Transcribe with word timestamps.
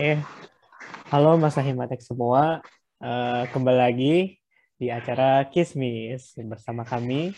Oke, 0.00 0.16
halo 1.12 1.36
Mas 1.36 1.60
Himatek 1.60 2.00
semua. 2.00 2.64
Uh, 3.04 3.44
kembali 3.52 3.78
lagi 3.84 4.40
di 4.80 4.88
acara 4.88 5.44
Kismis 5.52 6.32
bersama 6.40 6.88
kami. 6.88 7.36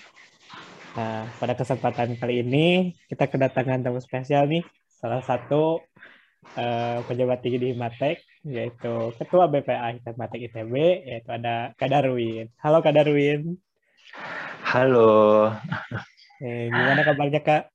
Nah, 0.94 1.26
pada 1.42 1.58
kesempatan 1.58 2.14
kali 2.14 2.46
ini 2.46 2.94
kita 3.10 3.26
kedatangan 3.26 3.82
tamu 3.82 3.98
spesial 3.98 4.46
nih, 4.46 4.62
salah 4.94 5.26
satu 5.26 5.82
uh, 6.54 7.02
pejabat 7.02 7.42
tinggi 7.42 7.58
di 7.58 7.68
Himatek, 7.74 8.22
yaitu 8.46 9.10
Ketua 9.18 9.50
BPA 9.50 9.98
Himatek 9.98 10.46
ITB, 10.46 10.74
yaitu 11.02 11.34
ada 11.34 11.74
Kak 11.74 11.90
Darwin. 11.90 12.46
Halo 12.62 12.78
Kak 12.78 12.94
Darwin. 12.94 13.58
Halo. 14.70 15.50
Eh, 16.38 16.70
gimana 16.70 17.02
kabarnya 17.02 17.42
Kak? 17.42 17.74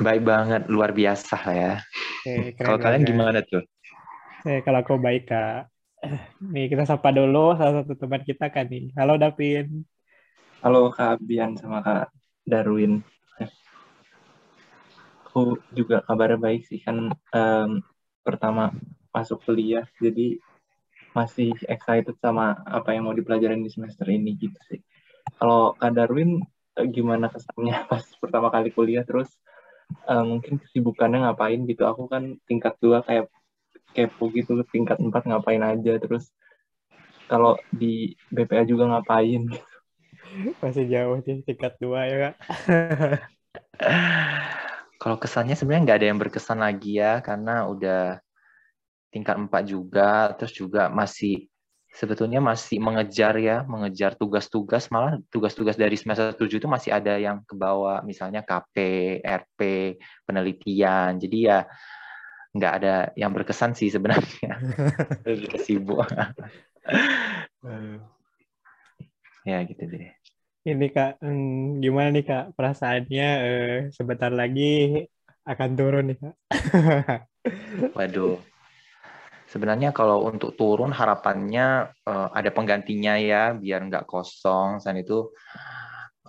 Baik 0.00 0.24
banget, 0.24 0.64
luar 0.72 0.96
biasa 0.96 1.36
ya. 1.52 1.76
Eh, 2.24 2.56
kalau 2.56 2.80
kalian 2.80 3.04
gimana 3.04 3.44
tuh? 3.44 3.60
Eh, 4.42 4.58
kalau 4.66 4.82
aku 4.82 4.98
baik, 4.98 5.30
Kak. 5.30 5.70
Nih, 6.50 6.66
kita 6.66 6.82
sapa 6.82 7.14
dulu 7.14 7.54
salah 7.54 7.86
satu 7.86 7.94
teman 7.94 8.26
kita 8.26 8.50
kan 8.50 8.66
nih. 8.66 8.90
Halo, 8.98 9.14
Davin. 9.14 9.86
Halo, 10.58 10.90
Kak 10.90 11.22
Bian 11.22 11.54
sama 11.54 11.78
Kak 11.78 12.10
Darwin. 12.42 13.06
Aku 15.30 15.62
juga 15.70 16.02
kabarnya 16.02 16.42
baik 16.42 16.66
sih, 16.66 16.82
kan 16.82 17.14
um, 17.14 17.70
pertama 18.26 18.74
masuk 19.14 19.46
kuliah, 19.46 19.86
jadi 20.02 20.42
masih 21.14 21.54
excited 21.70 22.18
sama 22.18 22.58
apa 22.66 22.98
yang 22.98 23.06
mau 23.06 23.14
dipelajarin 23.14 23.62
di 23.62 23.70
semester 23.70 24.10
ini 24.10 24.34
gitu 24.42 24.58
sih. 24.66 24.82
Kalau 25.38 25.78
Kak 25.78 25.94
Darwin, 25.94 26.42
eh, 26.82 26.90
gimana 26.90 27.30
kesannya 27.30 27.86
pas 27.90 28.02
pertama 28.18 28.50
kali 28.50 28.74
kuliah, 28.74 29.06
terus 29.06 29.30
uh, 30.10 30.26
mungkin 30.26 30.58
kesibukannya 30.58 31.30
ngapain 31.30 31.62
gitu. 31.62 31.86
Aku 31.86 32.10
kan 32.10 32.42
tingkat 32.50 32.74
dua 32.82 33.06
kayak 33.06 33.30
kepo 33.92 34.32
gitu 34.32 34.60
tingkat 34.72 34.98
4 34.98 35.12
ngapain 35.28 35.62
aja 35.62 35.96
terus 36.00 36.32
kalau 37.30 37.56
di 37.72 38.12
BPA 38.28 38.68
juga 38.68 38.88
ngapain. 38.92 39.48
Masih 40.62 40.84
jauh 40.88 41.16
sih 41.24 41.40
tingkat 41.44 41.76
2 41.80 42.08
ya 42.08 42.16
kak. 42.28 42.34
kalau 45.02 45.16
kesannya 45.18 45.56
sebenarnya 45.58 45.84
nggak 45.84 45.98
ada 45.98 46.08
yang 46.12 46.20
berkesan 46.20 46.60
lagi 46.62 47.00
ya 47.00 47.24
karena 47.24 47.66
udah 47.68 48.20
tingkat 49.12 49.36
4 49.36 49.64
juga 49.64 50.32
terus 50.36 50.52
juga 50.56 50.88
masih 50.88 51.52
sebetulnya 51.92 52.40
masih 52.40 52.80
mengejar 52.80 53.36
ya, 53.36 53.60
mengejar 53.68 54.16
tugas-tugas, 54.16 54.88
malah 54.88 55.20
tugas-tugas 55.28 55.76
dari 55.76 55.92
semester 56.00 56.32
7 56.32 56.56
itu 56.56 56.64
masih 56.64 56.88
ada 56.88 57.20
yang 57.20 57.44
ke 57.44 57.52
bawah, 57.52 58.00
misalnya 58.00 58.40
KP, 58.40 58.76
RP, 59.20 59.60
penelitian. 60.24 61.20
Jadi 61.20 61.38
ya 61.52 61.68
nggak 62.52 62.72
ada 62.82 62.94
yang 63.16 63.32
berkesan 63.32 63.72
sih 63.72 63.88
sebenarnya. 63.88 64.60
Lebih 65.26 65.60
sibuk. 65.60 66.04
Ya 69.42 69.58
gitu 69.66 69.82
deh. 69.88 70.12
Ini 70.62 70.86
kak 70.94 71.18
hmm, 71.18 71.82
gimana 71.82 72.14
nih 72.14 72.22
kak 72.22 72.44
perasaannya? 72.54 73.28
Eh, 73.42 73.76
sebentar 73.90 74.30
lagi 74.30 75.02
akan 75.42 75.70
turun 75.74 76.14
nih 76.14 76.18
kak. 76.22 76.36
Waduh. 77.98 78.38
Sebenarnya 79.50 79.92
kalau 79.92 80.24
untuk 80.24 80.56
turun 80.56 80.94
harapannya 80.96 81.92
uh, 82.08 82.28
ada 82.32 82.48
penggantinya 82.54 83.20
ya 83.20 83.52
biar 83.52 83.84
nggak 83.90 84.06
kosong. 84.06 84.78
Dan 84.80 85.02
itu 85.02 85.28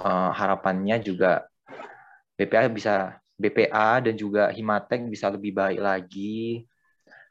uh, 0.01 0.31
harapannya 0.33 0.99
juga 0.99 1.45
BPA 2.35 2.67
bisa 2.73 3.22
BPA 3.43 3.99
dan 3.99 4.15
juga 4.15 4.47
Himatek 4.55 5.11
bisa 5.11 5.27
lebih 5.27 5.51
baik 5.51 5.83
lagi 5.83 6.63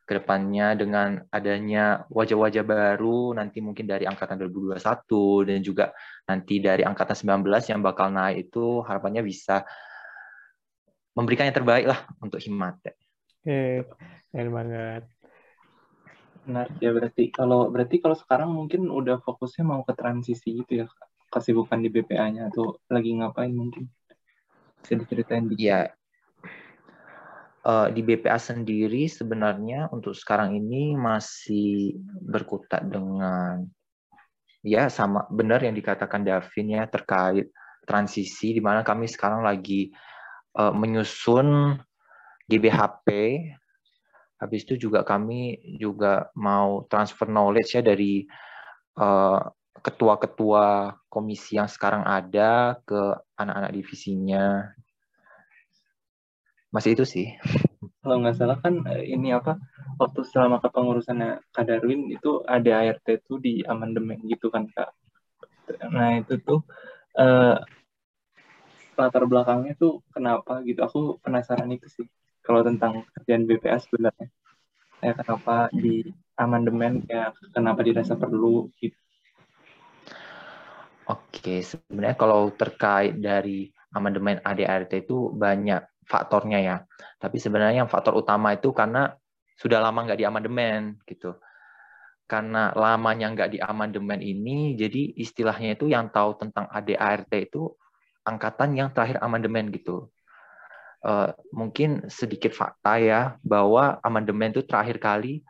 ke 0.02 0.12
depannya 0.18 0.76
dengan 0.76 1.24
adanya 1.32 2.04
wajah-wajah 2.10 2.66
baru 2.66 3.32
nanti 3.32 3.64
mungkin 3.64 3.88
dari 3.88 4.04
angkatan 4.04 4.36
2021 4.36 5.48
dan 5.48 5.58
juga 5.64 5.84
nanti 6.28 6.60
dari 6.60 6.82
angkatan 6.84 7.16
19 7.16 7.70
yang 7.70 7.80
bakal 7.80 8.12
naik 8.12 8.50
itu 8.50 8.82
harapannya 8.84 9.24
bisa 9.24 9.64
memberikan 11.16 11.48
yang 11.48 11.56
terbaik 11.56 11.86
lah 11.88 12.04
untuk 12.20 12.42
Himatek. 12.42 12.98
Oke, 13.40 13.88
keren 14.34 14.50
banget. 14.52 15.02
Benar 16.42 16.66
ya 16.82 16.90
berarti 16.90 17.30
kalau 17.30 17.70
berarti 17.70 18.02
kalau 18.02 18.18
sekarang 18.18 18.50
mungkin 18.50 18.90
udah 18.90 19.22
fokusnya 19.22 19.62
mau 19.62 19.86
ke 19.86 19.94
transisi 19.94 20.58
gitu 20.58 20.82
ya 20.82 20.86
kesibukan 21.32 21.80
di 21.80 21.88
BPA-nya 21.88 22.50
atau 22.52 22.76
lagi 22.92 23.14
ngapain 23.16 23.54
mungkin 23.54 23.88
bisa 24.82 24.98
diceritain 24.98 25.46
dikit. 25.46 25.62
Iya, 25.62 25.80
uh, 27.66 27.88
di 27.90 28.00
BPA 28.02 28.38
sendiri 28.38 29.06
sebenarnya 29.06 29.90
untuk 29.90 30.14
sekarang 30.14 30.54
ini 30.54 30.94
masih 30.94 31.96
berkutat 32.22 32.86
dengan 32.86 33.66
ya 34.62 34.86
sama 34.86 35.26
benar 35.30 35.62
yang 35.62 35.74
dikatakan 35.74 36.22
Davin 36.22 36.78
ya 36.78 36.86
terkait 36.86 37.50
transisi 37.82 38.54
di 38.54 38.62
mana 38.62 38.86
kami 38.86 39.10
sekarang 39.10 39.42
lagi 39.42 39.90
uh, 40.54 40.70
menyusun 40.70 41.78
GBHP 42.46 43.08
habis 44.42 44.66
itu 44.66 44.90
juga 44.90 45.06
kami 45.06 45.62
juga 45.78 46.26
mau 46.34 46.82
transfer 46.90 47.30
knowledge 47.30 47.78
ya 47.78 47.82
dari 47.86 48.26
eh, 48.98 49.40
ketua-ketua 49.78 50.98
komisi 51.06 51.62
yang 51.62 51.70
sekarang 51.70 52.02
ada 52.02 52.74
ke 52.82 53.22
anak-anak 53.38 53.70
divisinya 53.70 54.74
masih 56.72 56.96
itu 56.96 57.04
sih. 57.04 57.26
Kalau 58.02 58.18
nggak 58.18 58.34
salah 58.34 58.58
kan 58.58 58.82
eh, 58.90 59.12
ini 59.12 59.30
apa 59.30 59.60
waktu 60.00 60.26
selama 60.26 60.58
kepengurusannya 60.58 61.44
Kak 61.54 61.64
Darwin 61.68 62.10
itu 62.10 62.42
ada 62.48 62.82
ART 62.82 63.06
tuh 63.28 63.38
di 63.38 63.62
amandemen 63.62 64.18
gitu 64.26 64.48
kan 64.48 64.66
Kak. 64.72 64.90
Nah 65.92 66.18
itu 66.18 66.40
tuh 66.42 66.66
uh, 67.20 67.62
latar 68.98 69.22
belakangnya 69.28 69.78
tuh 69.78 70.02
kenapa 70.10 70.64
gitu? 70.66 70.80
Aku 70.82 71.00
penasaran 71.22 71.70
itu 71.70 71.86
sih 71.92 72.06
kalau 72.42 72.64
tentang 72.66 73.06
kerjaan 73.14 73.46
BPA 73.46 73.78
sebenarnya. 73.78 74.28
Ya 75.02 75.12
kenapa 75.14 75.70
di 75.70 76.10
amandemen 76.38 77.04
kayak 77.06 77.36
kenapa 77.54 77.84
dirasa 77.86 78.18
perlu 78.18 78.70
gitu. 78.80 78.96
Oke, 81.10 81.66
sebenarnya 81.66 82.14
kalau 82.14 82.48
terkait 82.54 83.18
dari 83.18 83.74
amandemen 83.90 84.38
ADART 84.46 84.94
itu 84.94 85.34
banyak 85.34 85.82
faktornya 86.06 86.58
ya. 86.62 86.76
Tapi 87.18 87.38
sebenarnya 87.38 87.84
yang 87.84 87.90
faktor 87.90 88.18
utama 88.18 88.54
itu 88.54 88.70
karena 88.74 89.14
sudah 89.56 89.78
lama 89.78 90.02
nggak 90.06 90.18
di 90.18 90.26
amandemen 90.26 90.98
gitu. 91.06 91.38
Karena 92.26 92.72
lamanya 92.72 93.28
nggak 93.34 93.50
di 93.52 93.58
amandemen 93.60 94.20
ini, 94.24 94.72
jadi 94.78 95.14
istilahnya 95.20 95.76
itu 95.76 95.90
yang 95.90 96.08
tahu 96.08 96.38
tentang 96.40 96.64
ADART 96.72 97.32
itu 97.36 97.76
angkatan 98.24 98.78
yang 98.78 98.88
terakhir 98.94 99.20
amandemen 99.20 99.68
gitu. 99.74 100.08
Uh, 101.02 101.34
mungkin 101.50 102.06
sedikit 102.06 102.54
fakta 102.54 103.02
ya 103.02 103.20
bahwa 103.42 103.98
amandemen 104.06 104.54
itu 104.54 104.62
terakhir 104.62 105.02
kali 105.02 105.42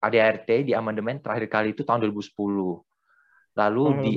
ADART 0.00 0.48
di 0.48 0.72
amandemen 0.72 1.20
terakhir 1.20 1.46
kali 1.48 1.68
itu 1.76 1.84
tahun 1.84 2.08
2010. 2.08 2.85
Lalu 3.56 3.82
oh, 3.88 3.96
di 4.04 4.12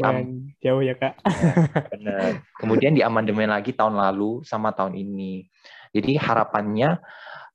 jauh 0.59 0.83
ya 0.83 0.99
kak. 0.99 1.15
Ya, 1.23 1.83
benar. 1.95 2.43
Kemudian 2.59 2.91
di 2.91 3.01
amandemen 3.01 3.47
lagi 3.47 3.71
tahun 3.71 3.95
lalu 3.95 4.43
sama 4.43 4.75
tahun 4.75 4.99
ini. 4.99 5.47
Jadi 5.95 6.19
harapannya 6.19 6.99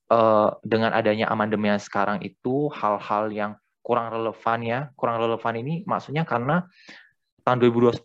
uh, 0.08 0.56
dengan 0.64 0.96
adanya 0.96 1.28
amandemen 1.28 1.76
yang 1.76 1.82
sekarang 1.82 2.24
itu 2.24 2.72
hal-hal 2.72 3.28
yang 3.28 3.52
kurang 3.84 4.08
relevan 4.16 4.58
ya, 4.64 4.80
kurang 4.96 5.20
relevan 5.20 5.54
ini 5.60 5.84
maksudnya 5.84 6.24
karena 6.24 6.64
tahun 7.44 7.60
2010, 7.60 8.00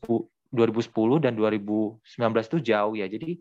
2010 0.52 1.24
dan 1.24 1.34
2019 1.40 2.04
itu 2.52 2.58
jauh 2.60 2.94
ya. 3.00 3.08
Jadi 3.08 3.40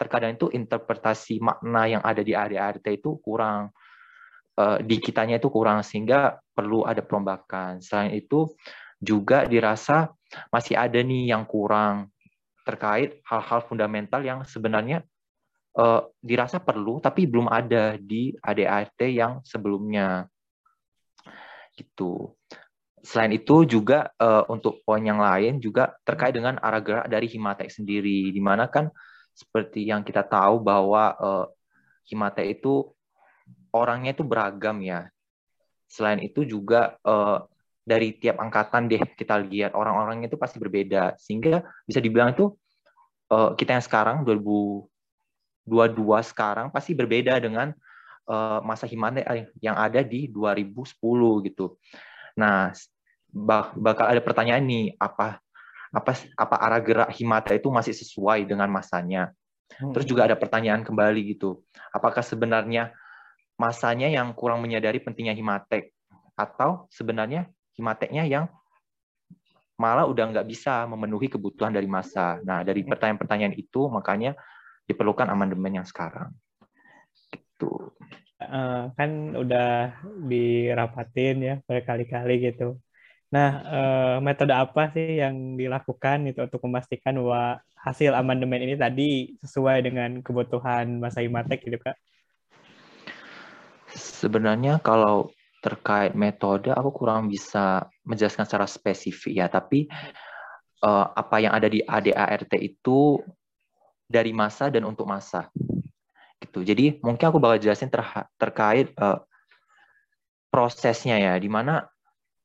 terkadang 0.00 0.40
itu 0.40 0.48
interpretasi 0.48 1.36
makna 1.44 1.84
yang 1.84 2.02
ada 2.04 2.24
di 2.24 2.32
ADART 2.32 2.84
itu 2.88 3.20
kurang 3.20 3.76
uh, 4.56 4.80
di 4.80 4.96
kitanya 5.00 5.36
itu 5.36 5.52
kurang 5.52 5.84
sehingga 5.84 6.40
perlu 6.56 6.88
ada 6.88 7.04
perombakan. 7.04 7.84
Selain 7.84 8.16
itu 8.16 8.48
juga 9.00 9.44
dirasa 9.44 10.10
masih 10.50 10.74
ada 10.74 10.98
nih 10.98 11.30
yang 11.30 11.44
kurang 11.46 12.10
terkait 12.66 13.22
hal-hal 13.22 13.62
fundamental 13.68 14.20
yang 14.26 14.42
sebenarnya 14.42 15.06
uh, 15.78 16.08
dirasa 16.18 16.58
perlu 16.58 16.98
tapi 16.98 17.28
belum 17.28 17.46
ada 17.46 17.94
di 17.94 18.34
ADART 18.42 19.00
yang 19.06 19.38
sebelumnya 19.46 20.26
gitu. 21.76 22.34
Selain 23.06 23.30
itu 23.30 23.62
juga 23.62 24.10
uh, 24.18 24.42
untuk 24.50 24.82
poin 24.82 24.98
yang 24.98 25.22
lain 25.22 25.62
juga 25.62 25.94
terkait 26.02 26.34
dengan 26.34 26.58
arah 26.58 26.82
gerak 26.82 27.06
dari 27.06 27.30
Himatek 27.30 27.70
sendiri, 27.70 28.34
di 28.34 28.42
mana 28.42 28.66
kan 28.66 28.90
seperti 29.30 29.86
yang 29.86 30.02
kita 30.02 30.26
tahu 30.26 30.58
bahwa 30.58 31.14
uh, 31.14 31.46
Himatek 32.10 32.58
itu 32.58 32.90
orangnya 33.70 34.10
itu 34.10 34.26
beragam 34.26 34.82
ya. 34.82 35.06
Selain 35.86 36.18
itu 36.18 36.42
juga 36.42 36.98
uh, 37.06 37.46
dari 37.86 38.18
tiap 38.18 38.42
angkatan 38.42 38.90
deh 38.90 38.98
kita 39.14 39.38
lihat 39.46 39.78
orang-orangnya 39.78 40.26
itu 40.26 40.34
pasti 40.34 40.58
berbeda 40.58 41.14
sehingga 41.22 41.62
bisa 41.86 42.02
dibilang 42.02 42.34
itu 42.34 42.50
uh, 43.30 43.54
kita 43.54 43.78
yang 43.78 43.84
sekarang 43.86 44.26
2022 44.26 44.90
sekarang 46.26 46.74
pasti 46.74 46.98
berbeda 46.98 47.38
dengan 47.38 47.70
uh, 48.26 48.58
masa 48.66 48.90
Himate 48.90 49.22
yang 49.62 49.78
ada 49.78 50.02
di 50.02 50.26
2010 50.26 50.98
gitu. 51.46 51.78
Nah, 52.34 52.74
bak 53.30 53.78
bakal 53.78 54.10
ada 54.10 54.18
pertanyaan 54.18 54.66
nih, 54.66 54.86
apa 54.98 55.38
apa 55.94 56.12
apa 56.34 56.56
arah 56.58 56.82
gerak 56.82 57.10
Himata 57.14 57.54
itu 57.54 57.70
masih 57.70 57.94
sesuai 57.94 58.44
dengan 58.50 58.66
masanya? 58.66 59.30
Hmm. 59.78 59.94
Terus 59.94 60.06
juga 60.10 60.26
ada 60.26 60.34
pertanyaan 60.34 60.82
kembali 60.82 61.38
gitu, 61.38 61.62
apakah 61.94 62.22
sebenarnya 62.22 62.94
masanya 63.56 64.10
yang 64.10 64.36
kurang 64.36 64.60
menyadari 64.60 65.00
pentingnya 65.00 65.32
Himatek 65.32 65.90
atau 66.36 66.84
sebenarnya 66.92 67.48
Himateknya 67.76 68.24
yang 68.24 68.48
malah 69.76 70.08
udah 70.08 70.32
nggak 70.32 70.48
bisa 70.48 70.88
memenuhi 70.88 71.28
kebutuhan 71.28 71.72
dari 71.72 71.84
masa. 71.84 72.40
Nah, 72.42 72.64
dari 72.64 72.82
hmm. 72.82 72.90
pertanyaan-pertanyaan 72.90 73.54
itu 73.60 73.92
makanya 73.92 74.32
diperlukan 74.88 75.28
amandemen 75.28 75.80
yang 75.82 75.86
sekarang. 75.86 76.32
Gitu. 77.28 77.92
Uh, 78.36 78.92
kan 78.96 79.32
udah 79.32 79.96
dirapatin 80.28 81.36
ya 81.40 81.54
berkali-kali 81.64 82.52
gitu. 82.52 82.80
Nah, 83.32 83.48
uh, 83.64 84.16
metode 84.22 84.54
apa 84.54 84.92
sih 84.94 85.20
yang 85.20 85.58
dilakukan 85.58 86.30
itu 86.30 86.40
untuk 86.46 86.62
memastikan 86.64 87.18
bahwa 87.20 87.58
hasil 87.82 88.14
amandemen 88.14 88.64
ini 88.64 88.74
tadi 88.78 89.34
sesuai 89.42 89.82
dengan 89.82 90.10
kebutuhan 90.22 91.02
masa 91.02 91.20
Imatek 91.20 91.66
gitu, 91.66 91.78
Kak? 91.80 91.96
Sebenarnya 93.96 94.78
kalau 94.80 95.35
terkait 95.66 96.14
metode 96.14 96.70
aku 96.70 96.94
kurang 96.94 97.26
bisa 97.26 97.90
menjelaskan 98.06 98.46
secara 98.46 98.70
spesifik 98.70 99.34
ya, 99.34 99.46
tapi 99.50 99.90
uh, 100.86 101.10
apa 101.10 101.42
yang 101.42 101.50
ada 101.50 101.66
di 101.66 101.82
ADART 101.82 102.54
itu 102.62 103.18
dari 104.06 104.30
masa 104.30 104.70
dan 104.70 104.86
untuk 104.86 105.10
masa. 105.10 105.50
Gitu. 106.38 106.62
Jadi 106.62 107.02
mungkin 107.02 107.26
aku 107.26 107.42
bakal 107.42 107.58
jelasin 107.58 107.90
ter 107.90 108.06
terkait 108.38 108.94
uh, 109.02 109.18
prosesnya 110.54 111.18
ya, 111.18 111.34
di 111.34 111.50
mana 111.50 111.82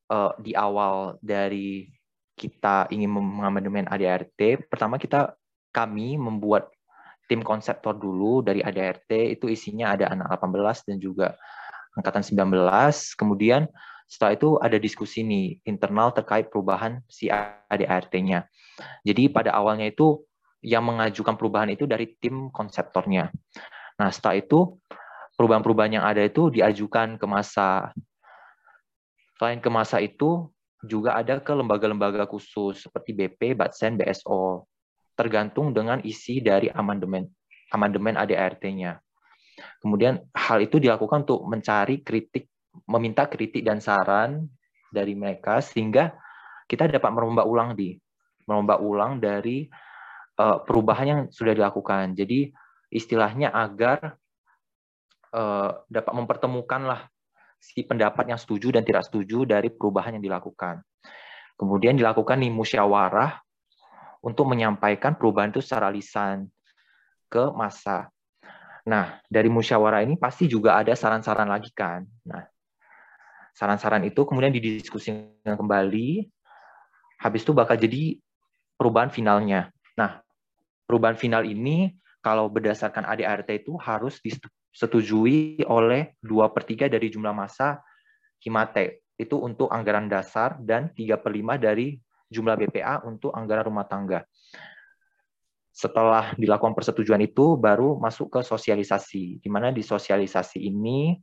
uh, 0.09 0.33
di 0.41 0.57
awal 0.57 1.21
dari 1.21 1.85
kita 2.33 2.89
ingin 2.89 3.13
mengamandemen 3.13 3.85
ADART, 3.85 4.65
pertama 4.65 4.97
kita 4.97 5.37
kami 5.69 6.17
membuat 6.17 6.73
tim 7.29 7.45
konseptor 7.45 7.95
dulu 7.95 8.41
dari 8.43 8.59
ADART 8.59 9.07
itu 9.37 9.47
isinya 9.47 9.93
ada 9.95 10.11
anak 10.11 10.35
18 10.41 10.89
dan 10.89 10.97
juga 10.97 11.37
angkatan 11.97 12.23
19. 12.23 13.17
Kemudian 13.19 13.67
setelah 14.07 14.35
itu 14.35 14.49
ada 14.59 14.75
diskusi 14.75 15.23
nih 15.23 15.63
internal 15.63 16.11
terkait 16.11 16.51
perubahan 16.51 16.99
si 17.07 17.31
ADART-nya. 17.31 18.47
Jadi 19.07 19.31
pada 19.31 19.55
awalnya 19.55 19.87
itu 19.87 20.23
yang 20.61 20.83
mengajukan 20.83 21.39
perubahan 21.39 21.71
itu 21.71 21.87
dari 21.87 22.11
tim 22.19 22.51
konseptornya. 22.51 23.31
Nah 23.97 24.09
setelah 24.11 24.37
itu 24.43 24.77
perubahan-perubahan 25.39 26.01
yang 26.01 26.05
ada 26.05 26.21
itu 26.21 26.51
diajukan 26.51 27.15
ke 27.15 27.25
masa. 27.25 27.95
Selain 29.39 29.57
ke 29.57 29.69
masa 29.71 29.97
itu 30.03 30.51
juga 30.85 31.17
ada 31.17 31.41
ke 31.41 31.49
lembaga-lembaga 31.55 32.29
khusus 32.29 32.85
seperti 32.85 33.15
BP, 33.15 33.57
Batsen, 33.57 33.97
BSO. 33.97 34.67
Tergantung 35.17 35.73
dengan 35.73 36.01
isi 36.03 36.41
dari 36.41 36.69
amandemen 36.69 37.25
amandemen 37.71 38.19
ADART-nya. 38.19 38.99
Kemudian 39.81 40.21
hal 40.33 40.59
itu 40.63 40.77
dilakukan 40.77 41.25
untuk 41.27 41.43
mencari 41.47 42.01
kritik, 42.05 42.49
meminta 42.87 43.27
kritik 43.27 43.61
dan 43.65 43.81
saran 43.81 44.47
dari 44.91 45.15
mereka 45.15 45.63
sehingga 45.63 46.13
kita 46.67 46.87
dapat 46.87 47.11
merombak 47.11 47.47
ulang 47.47 47.75
di 47.75 47.95
merombak 48.47 48.79
ulang 48.83 49.21
dari 49.21 49.67
uh, 50.39 50.63
perubahan 50.63 51.07
yang 51.07 51.21
sudah 51.31 51.55
dilakukan. 51.55 52.17
Jadi 52.17 52.51
istilahnya 52.91 53.51
agar 53.51 54.19
uh, 55.31 55.71
dapat 55.87 56.13
mempertemukanlah 56.15 57.07
si 57.61 57.85
pendapat 57.85 58.27
yang 58.27 58.39
setuju 58.41 58.73
dan 58.73 58.83
tidak 58.83 59.05
setuju 59.05 59.45
dari 59.45 59.69
perubahan 59.69 60.17
yang 60.17 60.25
dilakukan. 60.25 60.81
Kemudian 61.55 61.93
dilakukan 61.93 62.41
nih 62.41 62.49
musyawarah 62.49 63.37
untuk 64.25 64.49
menyampaikan 64.49 65.13
perubahan 65.13 65.53
itu 65.53 65.61
secara 65.61 65.93
lisan 65.93 66.49
ke 67.29 67.53
masa. 67.53 68.09
Nah, 68.87 69.21
dari 69.29 69.49
musyawarah 69.51 70.01
ini 70.01 70.17
pasti 70.17 70.49
juga 70.49 70.81
ada 70.81 70.97
saran-saran 70.97 71.45
lagi 71.45 71.69
kan. 71.73 72.01
Nah, 72.25 72.45
saran-saran 73.53 74.01
itu 74.07 74.25
kemudian 74.25 74.49
didiskusikan 74.49 75.53
kembali, 75.53 76.25
habis 77.21 77.45
itu 77.45 77.53
bakal 77.53 77.77
jadi 77.77 78.17
perubahan 78.79 79.13
finalnya. 79.13 79.69
Nah, 79.93 80.25
perubahan 80.89 81.13
final 81.13 81.45
ini 81.45 81.93
kalau 82.25 82.49
berdasarkan 82.49 83.05
ADART 83.05 83.49
itu 83.53 83.77
harus 83.77 84.17
disetujui 84.21 85.61
oleh 85.69 86.17
dua 86.21 86.49
per 86.49 86.65
3 86.65 86.89
dari 86.89 87.13
jumlah 87.13 87.33
masa 87.33 87.81
Himate. 88.41 89.05
Itu 89.13 89.37
untuk 89.37 89.69
anggaran 89.69 90.09
dasar 90.09 90.57
dan 90.57 90.89
3 90.97 91.21
per 91.21 91.29
5 91.29 91.61
dari 91.61 92.01
jumlah 92.33 92.57
BPA 92.57 93.05
untuk 93.05 93.29
anggaran 93.35 93.69
rumah 93.69 93.85
tangga 93.85 94.25
setelah 95.81 96.37
dilakukan 96.37 96.77
persetujuan 96.77 97.25
itu 97.25 97.57
baru 97.57 97.97
masuk 97.97 98.37
ke 98.37 98.39
sosialisasi. 98.45 99.41
Di 99.41 99.49
mana 99.49 99.73
di 99.73 99.81
sosialisasi 99.81 100.61
ini 100.61 101.17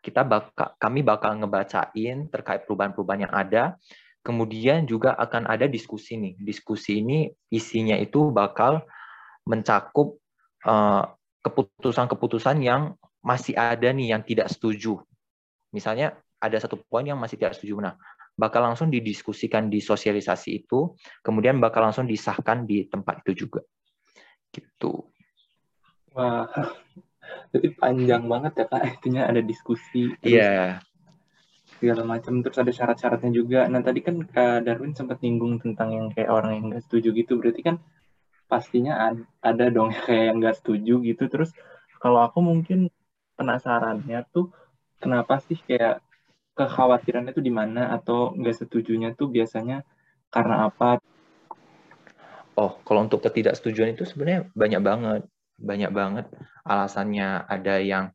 kita 0.00 0.24
bakal 0.24 0.72
kami 0.80 1.04
bakal 1.04 1.36
ngebacain 1.36 2.32
terkait 2.32 2.64
perubahan-perubahan 2.64 3.28
yang 3.28 3.34
ada. 3.36 3.64
Kemudian 4.24 4.88
juga 4.88 5.12
akan 5.12 5.44
ada 5.44 5.68
diskusi 5.68 6.16
nih. 6.16 6.40
Diskusi 6.40 7.04
ini 7.04 7.28
isinya 7.52 8.00
itu 8.00 8.32
bakal 8.32 8.88
mencakup 9.44 10.16
eh, 10.64 11.04
keputusan-keputusan 11.44 12.64
yang 12.64 12.96
masih 13.20 13.52
ada 13.60 13.92
nih 13.92 14.16
yang 14.16 14.24
tidak 14.24 14.48
setuju. 14.48 15.04
Misalnya 15.68 16.16
ada 16.40 16.56
satu 16.56 16.80
poin 16.88 17.04
yang 17.04 17.20
masih 17.20 17.36
tidak 17.36 17.60
setuju. 17.60 17.76
Nah 17.76 17.92
bakal 18.38 18.62
langsung 18.62 18.88
didiskusikan 18.88 19.66
di 19.66 19.82
sosialisasi 19.82 20.62
itu, 20.62 20.94
kemudian 21.26 21.58
bakal 21.58 21.82
langsung 21.82 22.06
disahkan 22.06 22.62
di 22.62 22.86
tempat 22.86 23.26
itu 23.26 23.44
juga. 23.44 23.66
Gitu. 24.54 25.10
Wah, 26.14 26.46
jadi 27.50 27.74
panjang 27.74 28.30
banget 28.30 28.62
ya 28.62 28.66
kak, 28.70 28.82
intinya 28.86 29.26
ada 29.26 29.42
diskusi. 29.42 30.14
Iya. 30.22 30.38
Yeah. 30.38 30.70
Segala 31.78 32.02
macam, 32.02 32.42
terus 32.42 32.58
ada 32.58 32.72
syarat-syaratnya 32.74 33.30
juga. 33.30 33.60
Nah 33.70 33.84
tadi 33.84 34.02
kan 34.02 34.18
Kak 34.26 34.66
Darwin 34.66 34.98
sempat 34.98 35.22
nyinggung 35.22 35.62
tentang 35.62 35.94
yang 35.94 36.06
kayak 36.10 36.26
orang 36.32 36.58
yang 36.58 36.64
nggak 36.74 36.82
setuju 36.82 37.14
gitu, 37.14 37.38
berarti 37.38 37.60
kan 37.62 37.76
pastinya 38.50 39.14
ada 39.44 39.70
dong 39.70 39.94
kayak 39.94 40.32
yang 40.32 40.42
nggak 40.42 40.58
setuju 40.58 40.98
gitu. 41.06 41.30
Terus 41.30 41.54
kalau 42.02 42.24
aku 42.24 42.42
mungkin 42.42 42.90
penasarannya 43.38 44.26
tuh 44.34 44.50
kenapa 44.98 45.38
sih 45.44 45.60
kayak 45.62 46.02
kekhawatiran 46.58 47.30
itu 47.30 47.38
di 47.38 47.54
mana 47.54 47.94
atau 47.94 48.34
nggak 48.34 48.66
setujunya 48.66 49.14
tuh 49.14 49.30
biasanya 49.30 49.86
karena 50.34 50.66
apa? 50.66 50.98
Oh, 52.58 52.82
kalau 52.82 53.06
untuk 53.06 53.22
ketidaksetujuan 53.22 53.94
itu 53.94 54.02
sebenarnya 54.02 54.50
banyak 54.50 54.82
banget, 54.82 55.22
banyak 55.54 55.90
banget 55.94 56.26
alasannya. 56.66 57.46
Ada 57.46 57.78
yang 57.78 58.10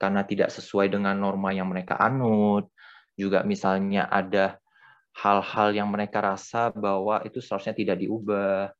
karena 0.00 0.24
tidak 0.24 0.48
sesuai 0.48 0.88
dengan 0.88 1.12
norma 1.20 1.52
yang 1.52 1.68
mereka 1.68 2.00
anut, 2.00 2.72
juga 3.20 3.44
misalnya 3.44 4.08
ada 4.08 4.56
hal-hal 5.12 5.76
yang 5.76 5.92
mereka 5.92 6.24
rasa 6.24 6.72
bahwa 6.72 7.20
itu 7.28 7.44
seharusnya 7.44 7.76
tidak 7.76 8.00
diubah. 8.00 8.72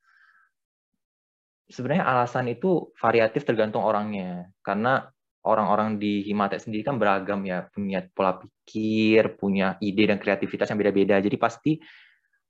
Sebenarnya 1.69 2.09
alasan 2.09 2.49
itu 2.49 2.89
variatif 2.97 3.45
tergantung 3.45 3.85
orangnya, 3.85 4.49
karena 4.65 5.12
orang-orang 5.43 5.99
di 5.99 6.23
Himatek 6.27 6.63
sendiri 6.63 6.83
kan 6.87 6.97
beragam 6.99 7.43
ya, 7.43 7.67
punya 7.67 8.03
pola 8.15 8.39
pikir, 8.39 9.35
punya 9.39 9.75
ide 9.83 10.07
dan 10.07 10.19
kreativitas 10.23 10.71
yang 10.71 10.79
beda-beda. 10.79 11.19
Jadi 11.19 11.37
pasti 11.39 11.73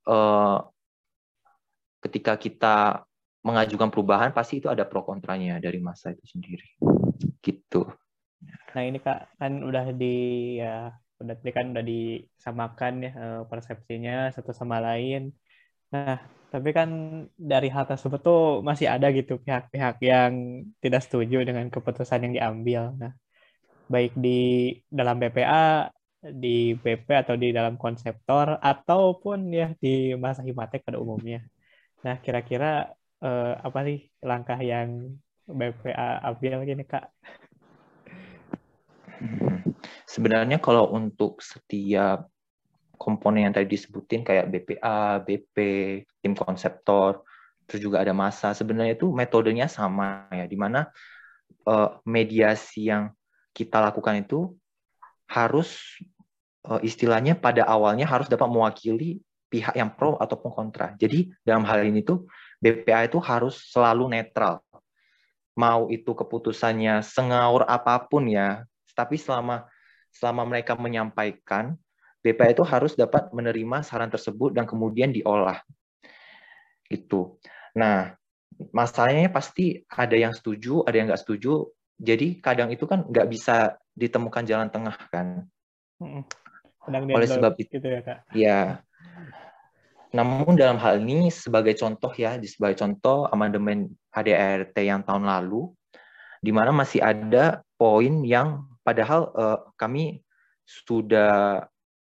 uh, 0.09 0.57
ketika 2.03 2.35
kita 2.35 3.01
mengajukan 3.43 3.91
perubahan 3.91 4.31
pasti 4.31 4.63
itu 4.63 4.71
ada 4.71 4.87
pro 4.87 5.03
kontranya 5.03 5.59
dari 5.59 5.79
masa 5.83 6.15
itu 6.15 6.23
sendiri. 6.23 6.67
Gitu. 7.43 7.83
Nah 8.73 8.83
ini 8.83 8.99
kak 9.03 9.35
kan 9.39 9.63
udah 9.63 9.91
di 9.91 10.15
ya 10.59 10.91
udah 11.19 11.35
kan 11.51 11.71
udah 11.75 11.83
disamakan 11.83 12.93
ya 13.03 13.11
eh, 13.11 13.41
persepsinya 13.47 14.31
satu 14.31 14.55
sama 14.55 14.79
lain. 14.79 15.31
Nah 15.93 16.33
tapi 16.53 16.69
kan 16.69 16.89
dari 17.33 17.65
hal 17.73 17.89
tersebut 17.89 18.21
tuh 18.21 18.61
masih 18.61 18.85
ada 18.85 19.09
gitu 19.09 19.41
pihak-pihak 19.41 19.97
yang 20.05 20.61
tidak 20.85 21.01
setuju 21.01 21.41
dengan 21.41 21.65
keputusan 21.73 22.29
yang 22.29 22.33
diambil. 22.37 22.93
Nah, 22.93 23.17
baik 23.89 24.13
di 24.13 24.69
dalam 24.85 25.17
BPA, 25.17 25.89
di 26.21 26.77
BP 26.77 27.09
atau 27.25 27.33
di 27.33 27.49
dalam 27.49 27.73
konseptor 27.73 28.61
ataupun 28.61 29.49
ya 29.49 29.73
di 29.81 30.13
masa 30.13 30.45
himatek 30.45 30.85
pada 30.85 31.01
umumnya. 31.01 31.41
Nah, 32.05 32.21
kira-kira 32.21 32.93
eh, 33.25 33.53
apa 33.57 33.79
sih 33.89 34.13
langkah 34.21 34.61
yang 34.61 35.09
BPA 35.49 36.21
ambil 36.21 36.69
gini 36.69 36.85
Kak? 36.85 37.09
Hmm. 39.17 39.73
Sebenarnya 40.05 40.61
kalau 40.61 40.93
untuk 40.93 41.41
setiap 41.41 42.29
komponen 43.03 43.51
yang 43.51 43.53
tadi 43.53 43.67
disebutin 43.67 44.23
kayak 44.23 44.47
BPA, 44.47 45.19
BP, 45.19 45.57
tim 46.23 46.33
konseptor, 46.33 47.27
terus 47.67 47.83
juga 47.83 47.99
ada 47.99 48.15
masa. 48.15 48.55
Sebenarnya 48.55 48.95
itu 48.95 49.11
metodenya 49.11 49.67
sama 49.67 50.31
ya, 50.31 50.47
di 50.47 50.55
mana 50.55 50.87
uh, 51.67 51.99
mediasi 52.07 52.87
yang 52.87 53.11
kita 53.51 53.83
lakukan 53.83 54.23
itu 54.23 54.55
harus 55.27 55.99
uh, 56.67 56.79
istilahnya 56.79 57.35
pada 57.35 57.67
awalnya 57.67 58.07
harus 58.07 58.31
dapat 58.31 58.47
mewakili 58.47 59.19
pihak 59.51 59.75
yang 59.77 59.93
pro 59.93 60.17
ataupun 60.17 60.49
kontra. 60.49 60.95
Jadi 60.97 61.29
dalam 61.45 61.61
hal 61.67 61.85
ini 61.85 62.01
tuh 62.01 62.25
BPA 62.57 63.05
itu 63.05 63.21
harus 63.21 63.69
selalu 63.69 64.09
netral. 64.09 64.63
Mau 65.53 65.85
itu 65.93 66.17
keputusannya 66.17 67.05
sengaur 67.05 67.61
apa 67.69 68.01
pun 68.01 68.25
ya, 68.25 68.65
tapi 68.97 69.21
selama 69.21 69.69
selama 70.09 70.45
mereka 70.49 70.73
menyampaikan, 70.73 71.77
BPA 72.23 72.55
itu 72.55 72.63
harus 72.63 72.95
dapat 72.95 73.29
menerima 73.35 73.83
saran 73.83 74.07
tersebut 74.07 74.55
dan 74.55 74.63
kemudian 74.63 75.11
diolah. 75.11 75.59
Itu. 76.87 77.35
Nah, 77.75 78.15
masalahnya 78.71 79.27
pasti 79.27 79.83
ada 79.91 80.15
yang 80.15 80.31
setuju, 80.31 80.87
ada 80.87 80.95
yang 80.95 81.11
nggak 81.11 81.19
setuju. 81.19 81.67
Jadi 81.99 82.39
kadang 82.39 82.71
itu 82.71 82.87
kan 82.87 83.03
nggak 83.05 83.27
bisa 83.27 83.75
ditemukan 83.91 84.43
jalan 84.47 84.71
tengah 84.71 84.95
kan. 85.11 85.45
Kadang 86.83 87.03
Oleh 87.11 87.27
sebab 87.27 87.53
itu, 87.59 87.79
gitu 87.79 87.87
ya 87.87 88.01
kak. 88.03 88.17
Ya. 88.31 88.59
Namun 90.13 90.53
dalam 90.55 90.77
hal 90.77 91.01
ini 91.01 91.27
sebagai 91.33 91.73
contoh 91.75 92.13
ya, 92.13 92.37
sebagai 92.45 92.77
contoh 92.79 93.25
amandemen 93.33 93.91
ADART 94.13 94.77
yang 94.79 95.01
tahun 95.01 95.25
lalu, 95.25 95.73
di 96.43 96.51
mana 96.53 96.69
masih 96.69 97.01
ada 97.01 97.65
poin 97.79 98.21
yang 98.21 98.67
padahal 98.85 99.31
uh, 99.33 99.59
kami 99.79 100.21
sudah 100.63 101.65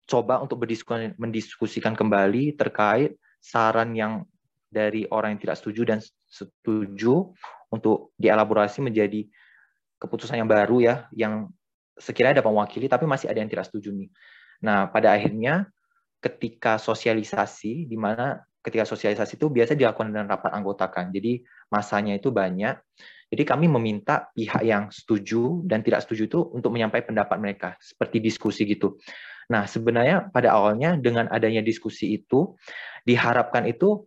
coba 0.10 0.42
untuk 0.42 0.66
berdiskusi, 0.66 1.14
mendiskusikan 1.22 1.94
kembali 1.94 2.58
terkait 2.58 3.22
saran 3.38 3.94
yang 3.94 4.26
dari 4.70 5.06
orang 5.14 5.38
yang 5.38 5.42
tidak 5.42 5.58
setuju 5.62 5.82
dan 5.86 6.00
setuju 6.26 7.30
untuk 7.70 8.14
dielaborasi 8.18 8.82
menjadi 8.82 9.30
keputusan 10.02 10.42
yang 10.42 10.50
baru 10.50 10.78
ya, 10.82 10.96
yang 11.14 11.54
sekiranya 11.94 12.42
dapat 12.42 12.52
mewakili, 12.54 12.90
tapi 12.90 13.06
masih 13.06 13.30
ada 13.30 13.40
yang 13.44 13.52
tidak 13.52 13.70
setuju 13.70 13.94
nih. 13.94 14.10
Nah, 14.66 14.90
pada 14.90 15.14
akhirnya 15.14 15.70
ketika 16.20 16.82
sosialisasi, 16.82 17.86
di 17.88 17.98
mana 18.00 18.42
ketika 18.60 18.84
sosialisasi 18.84 19.40
itu 19.40 19.48
biasa 19.48 19.72
dilakukan 19.76 20.12
dengan 20.12 20.28
rapat 20.36 20.52
anggota 20.52 20.92
kan. 20.92 21.10
Jadi 21.16 21.44
masanya 21.72 22.20
itu 22.20 22.30
banyak. 22.30 22.76
Jadi 23.30 23.44
kami 23.46 23.70
meminta 23.70 24.28
pihak 24.34 24.66
yang 24.66 24.90
setuju 24.90 25.62
dan 25.64 25.86
tidak 25.86 26.02
setuju 26.04 26.26
itu 26.26 26.40
untuk 26.50 26.74
menyampaikan 26.74 27.14
pendapat 27.14 27.38
mereka, 27.38 27.70
seperti 27.78 28.18
diskusi 28.20 28.66
gitu. 28.66 28.98
Nah, 29.50 29.66
sebenarnya 29.66 30.30
pada 30.30 30.54
awalnya 30.54 30.94
dengan 30.96 31.26
adanya 31.34 31.66
diskusi 31.66 32.22
itu 32.22 32.54
diharapkan 33.04 33.66
itu 33.66 34.06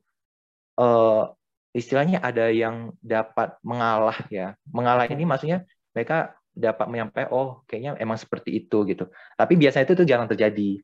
uh, 0.79 1.35
istilahnya 1.75 2.23
ada 2.23 2.49
yang 2.49 2.95
dapat 3.03 3.59
mengalah 3.67 4.17
ya. 4.31 4.55
Mengalah 4.71 5.11
ini 5.11 5.27
maksudnya 5.27 5.67
mereka 5.91 6.39
dapat 6.53 6.87
menyampaikan 6.87 7.33
oh 7.33 7.65
kayaknya 7.67 7.99
emang 7.99 8.21
seperti 8.21 8.63
itu 8.63 8.87
gitu. 8.87 9.11
Tapi 9.35 9.59
biasanya 9.59 9.85
itu 9.89 9.95
tuh 9.99 10.07
jarang 10.07 10.31
terjadi. 10.31 10.79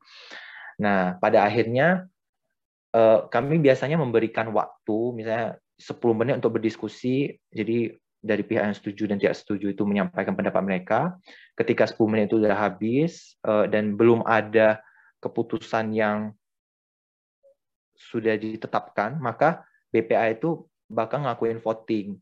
Nah, 0.83 1.15
pada 1.23 1.47
akhirnya 1.47 2.09
uh, 2.91 3.31
kami 3.31 3.63
biasanya 3.63 3.95
memberikan 3.95 4.51
waktu 4.51 4.97
misalnya 5.15 5.55
10 5.79 6.19
menit 6.19 6.43
untuk 6.43 6.59
berdiskusi. 6.59 7.39
Jadi 7.47 7.95
dari 8.19 8.43
pihak 8.43 8.63
yang 8.67 8.75
setuju 8.75 9.03
dan 9.07 9.17
tidak 9.17 9.39
setuju 9.39 9.71
itu 9.71 9.83
menyampaikan 9.87 10.35
pendapat 10.35 10.61
mereka. 10.63 10.99
Ketika 11.55 11.87
10 11.87 11.99
menit 12.11 12.25
itu 12.27 12.43
sudah 12.43 12.55
habis 12.55 13.39
uh, 13.47 13.65
dan 13.65 13.95
belum 13.95 14.27
ada 14.27 14.83
keputusan 15.23 15.95
yang 15.95 16.35
sudah 17.95 18.35
ditetapkan, 18.39 19.19
maka 19.19 19.63
BPA 19.91 20.35
itu 20.35 20.67
bakal 20.87 21.23
ngakuin 21.27 21.59
voting. 21.59 22.15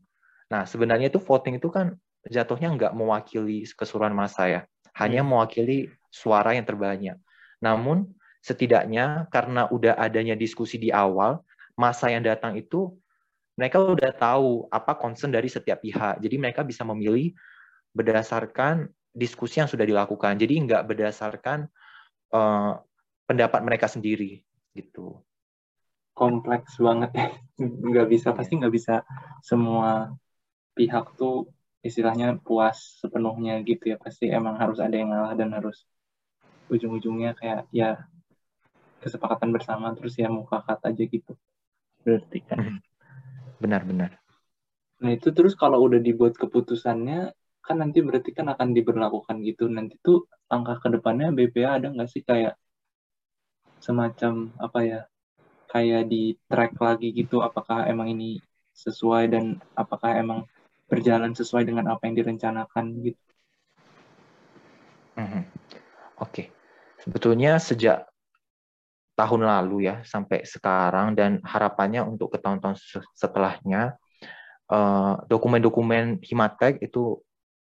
Nah, 0.50 0.66
sebenarnya 0.66 1.10
itu 1.10 1.22
voting 1.22 1.62
itu 1.62 1.70
kan 1.70 1.94
jatuhnya 2.26 2.74
nggak 2.74 2.92
mewakili 2.94 3.62
keseluruhan 3.64 4.14
masa 4.14 4.50
ya, 4.50 4.60
hanya 4.98 5.22
hmm. 5.22 5.28
mewakili 5.30 5.78
suara 6.10 6.54
yang 6.54 6.66
terbanyak. 6.66 7.16
Namun 7.62 8.10
setidaknya 8.42 9.26
karena 9.30 9.70
udah 9.70 9.98
adanya 9.98 10.34
diskusi 10.34 10.78
di 10.78 10.90
awal, 10.90 11.42
masa 11.78 12.10
yang 12.10 12.26
datang 12.26 12.58
itu 12.58 12.94
mereka 13.58 13.82
udah 13.82 14.14
tahu 14.14 14.70
apa 14.70 14.94
concern 14.94 15.34
dari 15.34 15.50
setiap 15.50 15.82
pihak. 15.82 16.22
Jadi 16.22 16.36
mereka 16.38 16.62
bisa 16.62 16.86
memilih 16.86 17.34
berdasarkan 17.90 18.86
diskusi 19.10 19.58
yang 19.58 19.66
sudah 19.66 19.82
dilakukan. 19.82 20.38
Jadi 20.38 20.54
nggak 20.62 20.86
berdasarkan 20.86 21.66
uh, 22.30 22.78
pendapat 23.26 23.60
mereka 23.66 23.90
sendiri 23.90 24.46
gitu 24.72 25.18
kompleks 26.18 26.74
banget 26.82 27.10
ya 27.14 27.28
nggak 27.92 28.08
bisa 28.10 28.34
pasti 28.34 28.58
nggak 28.58 28.74
bisa 28.74 29.06
semua 29.46 30.10
pihak 30.74 31.14
tuh 31.14 31.46
istilahnya 31.86 32.42
puas 32.42 32.98
sepenuhnya 32.98 33.62
gitu 33.62 33.94
ya 33.94 33.96
pasti 34.02 34.26
emang 34.26 34.58
harus 34.58 34.82
ada 34.82 34.98
yang 34.98 35.14
ngalah 35.14 35.38
dan 35.38 35.54
harus 35.54 35.86
ujung-ujungnya 36.66 37.38
kayak 37.38 37.70
ya 37.70 38.02
kesepakatan 38.98 39.54
bersama 39.54 39.94
terus 39.94 40.18
ya 40.18 40.26
mufakat 40.26 40.82
aja 40.82 41.02
gitu 41.06 41.38
berarti 42.02 42.38
kan 42.42 42.58
hmm. 42.58 42.78
Benar-benar 43.62 44.18
nah 44.98 45.10
itu 45.14 45.30
terus 45.30 45.54
kalau 45.54 45.78
udah 45.86 46.02
dibuat 46.02 46.34
keputusannya 46.34 47.30
kan 47.62 47.76
nanti 47.78 48.00
berarti 48.00 48.32
kan 48.32 48.48
akan 48.48 48.72
diberlakukan 48.72 49.44
gitu 49.44 49.68
nanti 49.68 50.00
tuh 50.00 50.26
langkah 50.48 50.80
ke 50.80 50.88
depannya 50.88 51.28
BPA 51.30 51.78
ada 51.78 51.92
nggak 51.92 52.08
sih 52.10 52.24
kayak 52.24 52.56
semacam 53.78 54.50
apa 54.58 54.78
ya 54.82 55.00
kayak 55.68 56.08
di 56.08 56.34
track 56.48 56.80
lagi 56.80 57.12
gitu 57.12 57.44
apakah 57.44 57.86
emang 57.86 58.10
ini 58.10 58.40
sesuai 58.72 59.28
dan 59.30 59.44
apakah 59.76 60.16
emang 60.16 60.48
berjalan 60.88 61.36
sesuai 61.36 61.68
dengan 61.68 61.92
apa 61.92 62.08
yang 62.08 62.16
direncanakan 62.16 62.84
gitu. 63.04 63.20
Mm-hmm. 65.20 65.42
Oke, 65.44 65.46
okay. 66.24 66.46
sebetulnya 67.02 67.60
sejak 67.60 68.08
tahun 69.18 69.42
lalu 69.42 69.90
ya 69.90 70.06
sampai 70.06 70.46
sekarang 70.46 71.18
dan 71.18 71.42
harapannya 71.42 72.06
untuk 72.06 72.30
ke 72.30 72.38
tahun-tahun 72.38 72.78
setelahnya 73.18 73.98
eh, 74.70 75.14
dokumen-dokumen 75.26 76.22
Himatek 76.22 76.86
itu 76.86 77.18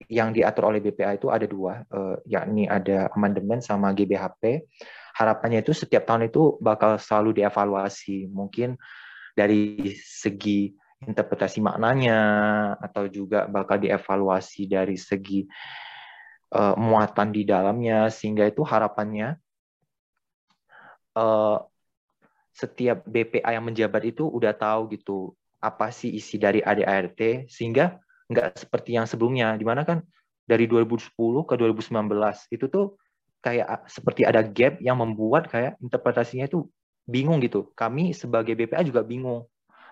yang 0.07 0.31
diatur 0.31 0.71
oleh 0.71 0.79
BPA 0.83 1.15
itu 1.15 1.31
ada 1.31 1.47
dua, 1.47 1.87
uh, 1.95 2.19
yakni 2.27 2.67
ada 2.67 3.07
amandemen 3.15 3.63
sama 3.63 3.95
GBHP 3.95 4.67
harapannya 5.13 5.61
itu 5.61 5.77
setiap 5.77 6.09
tahun 6.09 6.33
itu 6.33 6.57
bakal 6.59 6.97
selalu 6.97 7.45
dievaluasi. 7.45 8.29
Mungkin 8.33 8.77
dari 9.37 9.93
segi 9.97 10.73
interpretasi 11.03 11.59
maknanya 11.61 12.21
atau 12.79 13.11
juga 13.11 13.51
bakal 13.51 13.83
dievaluasi 13.83 14.71
dari 14.71 14.97
segi 14.97 15.45
uh, 16.55 16.79
muatan 16.79 17.35
di 17.35 17.43
dalamnya 17.43 18.09
sehingga 18.09 18.47
itu 18.49 18.63
harapannya 18.63 19.37
uh, 21.17 21.59
setiap 22.53 23.05
BPA 23.09 23.57
yang 23.57 23.65
menjabat 23.65 24.03
itu 24.05 24.29
udah 24.29 24.53
tahu 24.53 24.93
gitu 24.93 25.33
apa 25.63 25.89
sih 25.95 26.13
isi 26.13 26.37
dari 26.37 26.61
ADART 26.61 27.49
sehingga 27.49 27.97
nggak 28.29 28.59
seperti 28.59 28.99
yang 28.99 29.07
sebelumnya 29.09 29.55
di 29.57 29.65
mana 29.65 29.87
kan 29.87 30.05
dari 30.45 30.67
2010 30.67 31.15
ke 31.49 31.55
2019 31.55 32.53
itu 32.53 32.67
tuh 32.67 32.99
kayak 33.43 33.87
seperti 33.91 34.23
ada 34.23 34.43
gap 34.43 34.79
yang 34.79 34.99
membuat 34.99 35.51
kayak 35.51 35.79
interpretasinya 35.83 36.47
itu 36.47 36.67
bingung 37.07 37.43
gitu. 37.43 37.71
Kami 37.75 38.15
sebagai 38.15 38.55
BPA 38.55 38.87
juga 38.87 39.03
bingung 39.03 39.47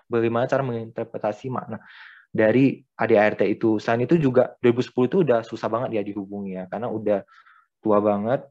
bagaimana 0.07 0.47
cara 0.47 0.63
menginterpretasi 0.63 1.51
makna 1.51 1.83
dari 2.31 2.79
ADART 2.95 3.43
itu. 3.47 3.79
Selain 3.79 4.07
itu 4.07 4.15
juga 4.15 4.55
2010 4.63 5.07
itu 5.11 5.17
udah 5.23 5.39
susah 5.43 5.67
banget 5.67 5.99
ya 5.99 6.01
dihubungi 6.03 6.55
ya 6.55 6.63
karena 6.71 6.87
udah 6.87 7.19
tua 7.83 7.99
banget. 7.99 8.47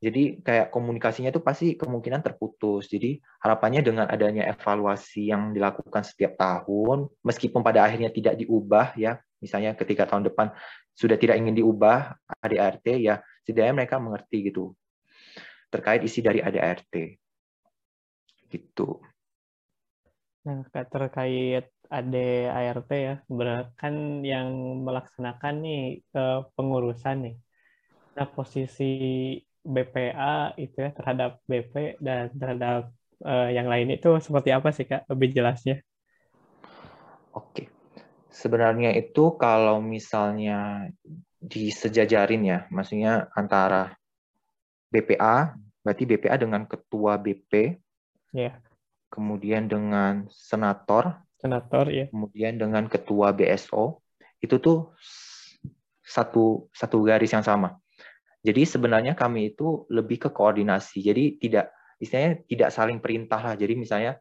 Jadi 0.00 0.40
kayak 0.40 0.72
komunikasinya 0.72 1.28
itu 1.28 1.44
pasti 1.44 1.76
kemungkinan 1.76 2.24
terputus. 2.24 2.88
Jadi 2.88 3.20
harapannya 3.44 3.84
dengan 3.84 4.06
adanya 4.08 4.48
evaluasi 4.48 5.28
yang 5.28 5.52
dilakukan 5.52 6.00
setiap 6.00 6.40
tahun, 6.40 7.04
meskipun 7.20 7.60
pada 7.60 7.84
akhirnya 7.84 8.08
tidak 8.08 8.40
diubah 8.40 8.96
ya, 8.96 9.20
misalnya 9.44 9.76
ketika 9.76 10.08
tahun 10.08 10.32
depan 10.32 10.56
sudah 10.96 11.16
tidak 11.16 11.40
ingin 11.40 11.56
diubah 11.56 12.12
ADART 12.44 12.84
ya 13.00 13.24
setidaknya 13.40 13.72
mereka 13.72 13.96
mengerti 13.96 14.52
gitu 14.52 14.76
terkait 15.72 16.04
isi 16.04 16.20
dari 16.20 16.44
ADART 16.44 16.92
gitu. 18.50 19.00
Nah, 20.44 20.66
terkait 20.72 21.70
ADART 21.86 22.90
ya, 22.90 23.14
kan 23.78 23.94
yang 24.26 24.48
melaksanakan 24.82 25.54
nih 25.62 25.82
eh, 26.02 26.40
pengurusan 26.58 27.16
nih. 27.22 27.34
Nah, 28.18 28.26
posisi 28.26 28.90
BPA 29.60 30.56
itu 30.56 30.76
ya 30.80 30.90
terhadap 30.96 31.40
BP 31.44 32.00
dan 32.00 32.32
terhadap 32.32 32.92
uh, 33.24 33.48
yang 33.52 33.68
lain 33.68 33.92
itu 33.92 34.08
seperti 34.20 34.50
apa 34.52 34.72
sih 34.72 34.88
Kak? 34.88 35.04
Lebih 35.08 35.36
jelasnya. 35.36 35.84
Oke. 37.36 37.68
Sebenarnya 38.30 38.94
itu 38.94 39.34
kalau 39.36 39.82
misalnya 39.82 40.88
disejajarin 41.40 42.42
ya, 42.46 42.58
maksudnya 42.70 43.28
antara 43.34 43.96
BPA, 44.92 45.56
berarti 45.82 46.04
BPA 46.04 46.36
dengan 46.36 46.62
ketua 46.68 47.16
BP, 47.16 47.80
ya. 48.36 48.60
kemudian 49.10 49.66
dengan 49.66 50.28
senator, 50.30 51.16
senator 51.40 51.88
ya, 51.88 52.06
kemudian 52.12 52.60
dengan 52.60 52.86
ketua 52.86 53.32
BSO, 53.32 53.98
itu 54.44 54.56
tuh 54.60 54.92
satu 56.04 56.68
satu 56.70 56.96
garis 57.02 57.32
yang 57.32 57.44
sama. 57.44 57.80
Jadi 58.40 58.62
sebenarnya 58.64 59.12
kami 59.12 59.52
itu 59.52 59.84
lebih 59.92 60.26
ke 60.26 60.28
koordinasi. 60.32 61.04
Jadi 61.04 61.36
tidak 61.36 61.76
istilahnya 62.00 62.40
tidak 62.48 62.70
saling 62.72 62.98
perintah 62.98 63.40
lah. 63.40 63.54
Jadi 63.54 63.76
misalnya 63.76 64.16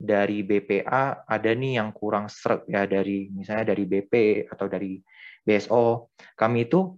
dari 0.00 0.46
BPA 0.46 1.26
ada 1.28 1.50
nih 1.52 1.76
yang 1.76 1.92
kurang 1.92 2.30
seret 2.30 2.64
ya 2.70 2.86
dari 2.86 3.28
misalnya 3.34 3.74
dari 3.74 3.84
BP 3.84 4.46
atau 4.48 4.66
dari 4.70 4.96
BSO. 5.42 6.14
Kami 6.38 6.58
itu 6.70 6.94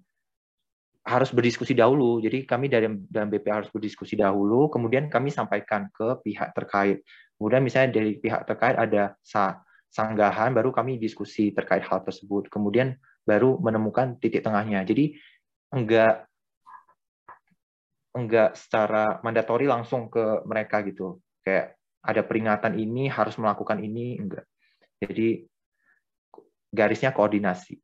harus 1.02 1.35
berdiskusi 1.35 1.75
dahulu. 1.75 2.23
Jadi 2.23 2.47
kami 2.47 2.71
dari 2.71 2.87
dalam 3.11 3.26
BPA 3.26 3.64
harus 3.64 3.71
berdiskusi 3.75 4.14
dahulu, 4.14 4.71
kemudian 4.71 5.11
kami 5.11 5.35
sampaikan 5.35 5.90
ke 5.90 6.23
pihak 6.23 6.54
terkait. 6.54 7.02
Kemudian 7.35 7.62
misalnya 7.66 7.99
dari 7.99 8.23
pihak 8.23 8.47
terkait 8.47 8.78
ada 8.78 9.18
sanggahan, 9.90 10.54
baru 10.54 10.71
kami 10.71 11.02
diskusi 11.02 11.50
terkait 11.50 11.82
hal 11.82 12.06
tersebut. 12.06 12.47
Kemudian 12.47 12.94
baru 13.26 13.59
menemukan 13.59 14.14
titik 14.23 14.47
tengahnya. 14.47 14.87
Jadi 14.87 15.18
enggak 15.75 16.30
enggak 18.12 18.57
secara 18.57 19.21
mandatori 19.25 19.64
langsung 19.64 20.12
ke 20.12 20.45
mereka 20.45 20.85
gitu. 20.85 21.21
Kayak 21.42 21.76
ada 22.02 22.23
peringatan 22.23 22.76
ini 22.76 23.09
harus 23.09 23.37
melakukan 23.40 23.81
ini 23.81 24.21
enggak. 24.21 24.45
Jadi 25.00 25.45
garisnya 26.73 27.12
koordinasi. 27.12 27.76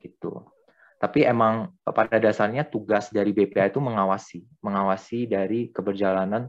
Gitu. 0.00 0.32
Tapi 0.96 1.28
emang 1.28 1.76
pada 1.84 2.16
dasarnya 2.16 2.64
tugas 2.64 3.12
dari 3.12 3.36
BPA 3.36 3.68
itu 3.68 3.84
mengawasi, 3.84 4.40
mengawasi 4.64 5.28
dari 5.28 5.68
keberjalanan 5.68 6.48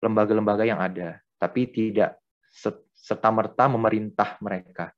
lembaga-lembaga 0.00 0.62
yang 0.62 0.78
ada, 0.78 1.18
tapi 1.34 1.66
tidak 1.68 2.22
serta 2.94 3.28
merta 3.34 3.66
memerintah 3.66 4.38
mereka. 4.38 4.94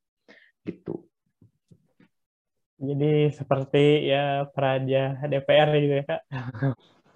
Gitu. 0.63 1.12
Jadi 2.83 3.31
seperti 3.31 4.11
ya 4.11 4.43
peraja 4.51 5.15
DPR 5.31 5.71
gitu 5.79 5.95
ya 6.03 6.05
kak? 6.05 6.21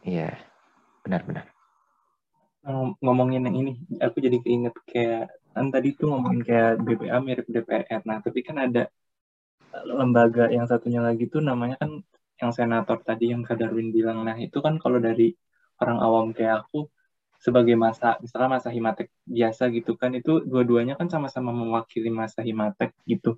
Iya, 0.07 0.31
benar-benar. 1.03 1.51
Ngomongin 3.03 3.51
yang 3.51 3.57
ini, 3.59 3.73
aku 3.99 4.23
jadi 4.23 4.39
keinget 4.39 4.75
kayak 4.87 5.35
kan 5.51 5.67
tadi 5.75 5.99
tuh 5.99 6.15
ngomongin 6.15 6.47
kayak 6.47 6.79
BPA 6.87 7.19
mirip 7.19 7.51
DPR. 7.51 8.07
Nah, 8.07 8.23
tapi 8.23 8.47
kan 8.47 8.63
ada 8.63 8.87
lembaga 9.83 10.47
yang 10.55 10.71
satunya 10.71 11.03
lagi 11.03 11.27
tuh 11.27 11.43
namanya 11.43 11.83
kan 11.83 11.99
yang 12.39 12.53
senator 12.55 13.03
tadi 13.03 13.35
yang 13.35 13.43
Kak 13.43 13.59
Darwin 13.59 13.91
bilang. 13.91 14.23
Nah, 14.23 14.39
itu 14.39 14.63
kan 14.63 14.79
kalau 14.79 15.03
dari 15.03 15.35
orang 15.83 15.99
awam 15.99 16.27
kayak 16.31 16.63
aku 16.63 16.87
sebagai 17.43 17.75
masa 17.75 18.17
misalnya 18.23 18.63
masa 18.63 18.69
himatek 18.71 19.13
biasa 19.27 19.69
gitu 19.75 19.99
kan 19.99 20.15
itu 20.17 20.41
dua-duanya 20.47 20.95
kan 20.97 21.11
sama-sama 21.11 21.51
mewakili 21.53 22.09
masa 22.09 22.41
himatek 22.41 22.95
gitu. 23.05 23.37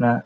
Nah, 0.00 0.24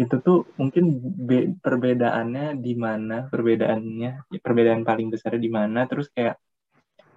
itu 0.00 0.16
tuh 0.24 0.48
mungkin 0.56 0.96
be 1.28 1.52
perbedaannya 1.60 2.56
di 2.56 2.72
mana 2.72 3.28
perbedaannya 3.28 4.32
perbedaan 4.40 4.80
paling 4.80 5.12
besar 5.12 5.36
di 5.36 5.52
mana 5.52 5.84
terus 5.84 6.08
kayak 6.08 6.40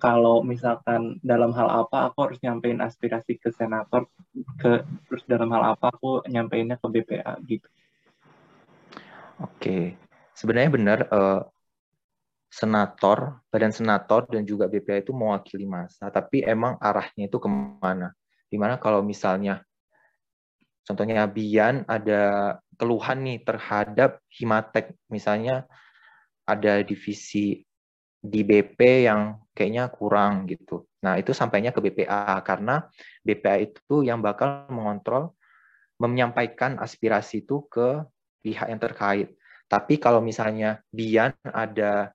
kalau 0.04 0.44
misalkan 0.44 1.16
dalam 1.24 1.56
hal 1.56 1.88
apa 1.88 2.12
aku 2.12 2.28
harus 2.28 2.40
nyampein 2.44 2.84
aspirasi 2.84 3.40
ke 3.40 3.56
senator 3.56 4.12
ke 4.60 4.84
terus 5.08 5.24
dalam 5.24 5.48
hal 5.56 5.80
apa 5.80 5.96
aku 5.96 6.28
nyampeinnya 6.28 6.76
ke 6.76 6.88
BPA 6.92 7.40
gitu. 7.48 7.68
Oke, 9.40 9.96
sebenarnya 10.36 10.72
benar 10.76 11.00
uh, 11.08 11.48
senator, 12.52 13.40
badan 13.48 13.72
senator 13.72 14.28
dan 14.28 14.44
juga 14.44 14.68
BPA 14.68 15.08
itu 15.08 15.16
mewakili 15.16 15.64
masa, 15.64 16.12
tapi 16.12 16.44
emang 16.44 16.76
arahnya 16.84 17.32
itu 17.32 17.40
ke 17.40 17.48
mana? 17.48 18.12
Di 18.52 18.60
mana 18.60 18.76
kalau 18.76 19.00
misalnya 19.00 19.64
contohnya 20.84 21.24
Bian 21.32 21.88
ada 21.88 22.60
keluhan 22.78 23.24
nih 23.24 23.40
terhadap 23.46 24.20
Himatek 24.30 24.98
misalnya 25.10 25.66
ada 26.44 26.84
divisi 26.84 27.64
di 28.24 28.42
BP 28.44 28.80
yang 29.08 29.40
kayaknya 29.52 29.92
kurang 29.92 30.48
gitu. 30.48 30.88
Nah, 31.04 31.20
itu 31.20 31.36
sampainya 31.36 31.76
ke 31.76 31.84
BPA 31.84 32.40
karena 32.48 32.88
BPA 33.20 33.60
itu 33.60 34.04
yang 34.08 34.24
bakal 34.24 34.68
mengontrol 34.72 35.36
menyampaikan 36.00 36.80
aspirasi 36.80 37.44
itu 37.44 37.68
ke 37.68 38.04
pihak 38.44 38.68
yang 38.72 38.82
terkait. 38.82 39.28
Tapi 39.68 40.00
kalau 40.00 40.20
misalnya 40.20 40.84
Bian 40.92 41.32
ada 41.48 42.12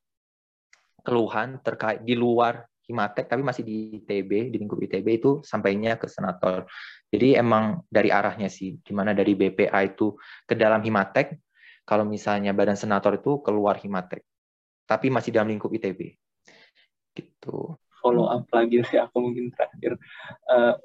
keluhan 1.04 1.56
terkait 1.64 2.04
di 2.04 2.12
luar 2.12 2.67
Himatek 2.88 3.28
tapi 3.28 3.44
masih 3.44 3.62
di 3.68 4.00
ITB, 4.00 4.48
di 4.48 4.56
lingkup 4.56 4.80
ITB 4.80 5.06
itu 5.20 5.30
sampainya 5.44 6.00
ke 6.00 6.08
senator. 6.08 6.64
Jadi 7.12 7.36
emang 7.36 7.84
dari 7.84 8.08
arahnya 8.08 8.48
sih, 8.48 8.80
di 8.80 8.92
mana 8.96 9.12
dari 9.12 9.36
BPA 9.36 9.84
itu 9.84 10.16
ke 10.48 10.56
dalam 10.56 10.80
Himatek, 10.80 11.36
kalau 11.84 12.08
misalnya 12.08 12.56
badan 12.56 12.80
senator 12.80 13.20
itu 13.20 13.44
keluar 13.44 13.76
Himatek, 13.76 14.24
tapi 14.88 15.12
masih 15.12 15.36
dalam 15.36 15.52
lingkup 15.52 15.68
ITB. 15.68 16.16
Gitu. 17.12 17.76
Follow 18.00 18.28
up 18.32 18.48
lagi 18.52 18.80
sih 18.88 18.96
aku 18.96 19.20
mungkin 19.20 19.52
terakhir. 19.52 20.00
Uh, 20.48 20.76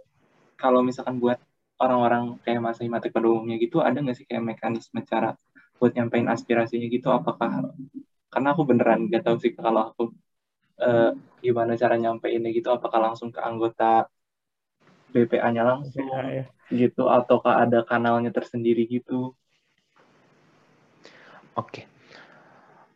kalau 0.60 0.84
misalkan 0.84 1.24
buat 1.24 1.40
orang-orang 1.80 2.40
kayak 2.44 2.60
masa 2.60 2.84
Himatek 2.84 3.16
pada 3.16 3.32
umumnya 3.32 3.56
gitu, 3.60 3.80
ada 3.80 3.96
nggak 3.96 4.16
sih 4.20 4.28
kayak 4.28 4.44
mekanisme 4.44 5.00
cara 5.08 5.40
buat 5.80 5.96
nyampein 5.96 6.28
aspirasinya 6.28 6.88
gitu? 6.88 7.12
Apakah 7.12 7.72
karena 8.32 8.48
aku 8.56 8.64
beneran 8.64 9.12
nggak 9.12 9.28
tahu 9.28 9.38
sih 9.44 9.52
kalau 9.54 9.94
aku 9.94 10.04
uh, 10.80 11.12
gimana 11.44 11.78
cara 11.78 12.00
nyampeinnya 12.00 12.50
gitu? 12.56 12.72
Apakah 12.74 13.12
langsung 13.12 13.30
ke 13.30 13.40
anggota 13.44 14.08
BPA-nya 15.14 15.62
langsung 15.62 16.06
BPA, 16.10 16.22
ya. 16.32 16.46
gitu? 16.74 17.12
Ataukah 17.12 17.62
ada 17.62 17.86
kanalnya 17.86 18.34
tersendiri 18.34 18.88
gitu? 18.90 19.38
Oke. 21.54 21.86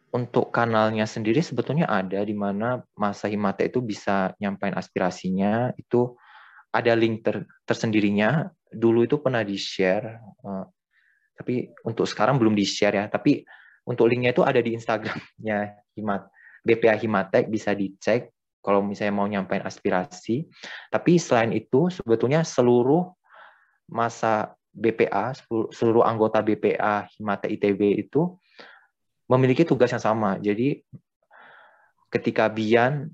Untuk 0.09 0.49
kanalnya 0.49 1.05
sendiri 1.05 1.43
sebetulnya 1.43 1.85
ada 1.85 2.23
di 2.25 2.33
mana 2.33 2.81
masa 2.97 3.29
himata 3.29 3.61
itu 3.61 3.83
bisa 3.83 4.33
nyampain 4.41 4.73
aspirasinya. 4.73 5.75
Itu 5.77 6.17
ada 6.73 6.97
link 6.97 7.21
ter, 7.21 7.45
tersendirinya. 7.69 8.49
Dulu 8.67 9.05
itu 9.05 9.21
pernah 9.21 9.45
di 9.45 9.55
share 9.55 10.19
uh, 10.43 10.65
tapi 11.37 11.69
untuk 11.85 12.09
sekarang 12.09 12.41
belum 12.41 12.57
di 12.57 12.65
share 12.65 12.97
ya. 12.97 13.05
Tapi 13.05 13.45
untuk 13.85 14.09
linknya 14.09 14.33
itu 14.33 14.41
ada 14.41 14.57
di 14.57 14.73
Instagramnya 14.73 15.85
Himat 15.93 16.33
BPA 16.67 16.99
Himatek 16.99 17.47
bisa 17.47 17.71
dicek 17.71 18.35
kalau 18.59 18.83
misalnya 18.83 19.15
mau 19.15 19.23
nyampaikan 19.23 19.63
aspirasi. 19.63 20.43
Tapi 20.91 21.15
selain 21.15 21.55
itu 21.55 21.87
sebetulnya 21.87 22.43
seluruh 22.43 23.07
masa 23.87 24.51
BPA, 24.75 25.31
seluruh 25.71 26.03
anggota 26.03 26.43
BPA 26.43 27.07
Himatek 27.15 27.55
ITB 27.55 27.81
itu 28.03 28.35
memiliki 29.31 29.63
tugas 29.63 29.95
yang 29.95 30.03
sama. 30.03 30.35
Jadi 30.43 30.83
ketika 32.11 32.51
Bian 32.51 33.07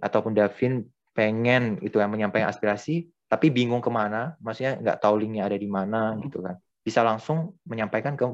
ataupun 0.00 0.32
Davin 0.32 0.88
pengen 1.12 1.76
itu 1.84 2.00
yang 2.00 2.08
menyampaikan 2.08 2.48
aspirasi, 2.48 3.12
tapi 3.28 3.52
bingung 3.52 3.84
ke 3.84 3.92
mana, 3.92 4.34
maksudnya 4.40 4.80
nggak 4.80 4.98
tahu 5.04 5.20
linknya 5.20 5.44
ada 5.44 5.60
di 5.60 5.68
mana 5.68 6.16
gitu 6.24 6.40
kan, 6.40 6.56
bisa 6.80 7.04
langsung 7.04 7.60
menyampaikan 7.68 8.16
ke 8.16 8.24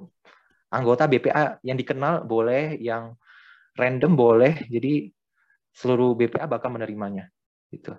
anggota 0.70 1.10
BPA 1.10 1.58
yang 1.66 1.74
dikenal 1.74 2.22
boleh, 2.22 2.78
yang 2.78 3.18
random 3.74 4.12
boleh, 4.14 4.54
jadi 4.70 5.10
seluruh 5.74 6.14
BPA 6.14 6.46
bakal 6.46 6.70
menerimanya. 6.70 7.30
Gitu. 7.70 7.94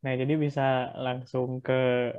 Nah, 0.00 0.14
jadi 0.14 0.34
bisa 0.38 0.94
langsung 0.94 1.58
ke 1.58 2.14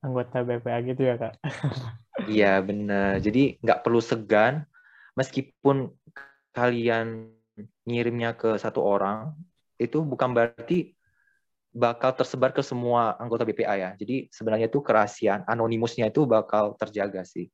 anggota 0.00 0.46
BPA 0.46 0.78
gitu 0.86 1.02
ya, 1.04 1.14
Kak? 1.20 1.34
Iya, 2.24 2.62
benar. 2.62 3.18
Jadi 3.18 3.58
nggak 3.58 3.82
perlu 3.82 3.98
segan, 3.98 4.62
meskipun 5.18 5.90
kalian 6.54 7.28
ngirimnya 7.84 8.38
ke 8.38 8.54
satu 8.54 8.80
orang, 8.80 9.34
itu 9.76 9.98
bukan 9.98 10.30
berarti 10.30 10.94
bakal 11.74 12.14
tersebar 12.14 12.54
ke 12.54 12.62
semua 12.62 13.18
anggota 13.18 13.42
BPA 13.42 13.74
ya. 13.74 13.90
Jadi 13.98 14.30
sebenarnya 14.30 14.70
itu 14.70 14.78
kerahasiaan, 14.78 15.42
anonimusnya 15.50 16.06
itu 16.06 16.22
bakal 16.22 16.78
terjaga 16.78 17.26
sih. 17.26 17.50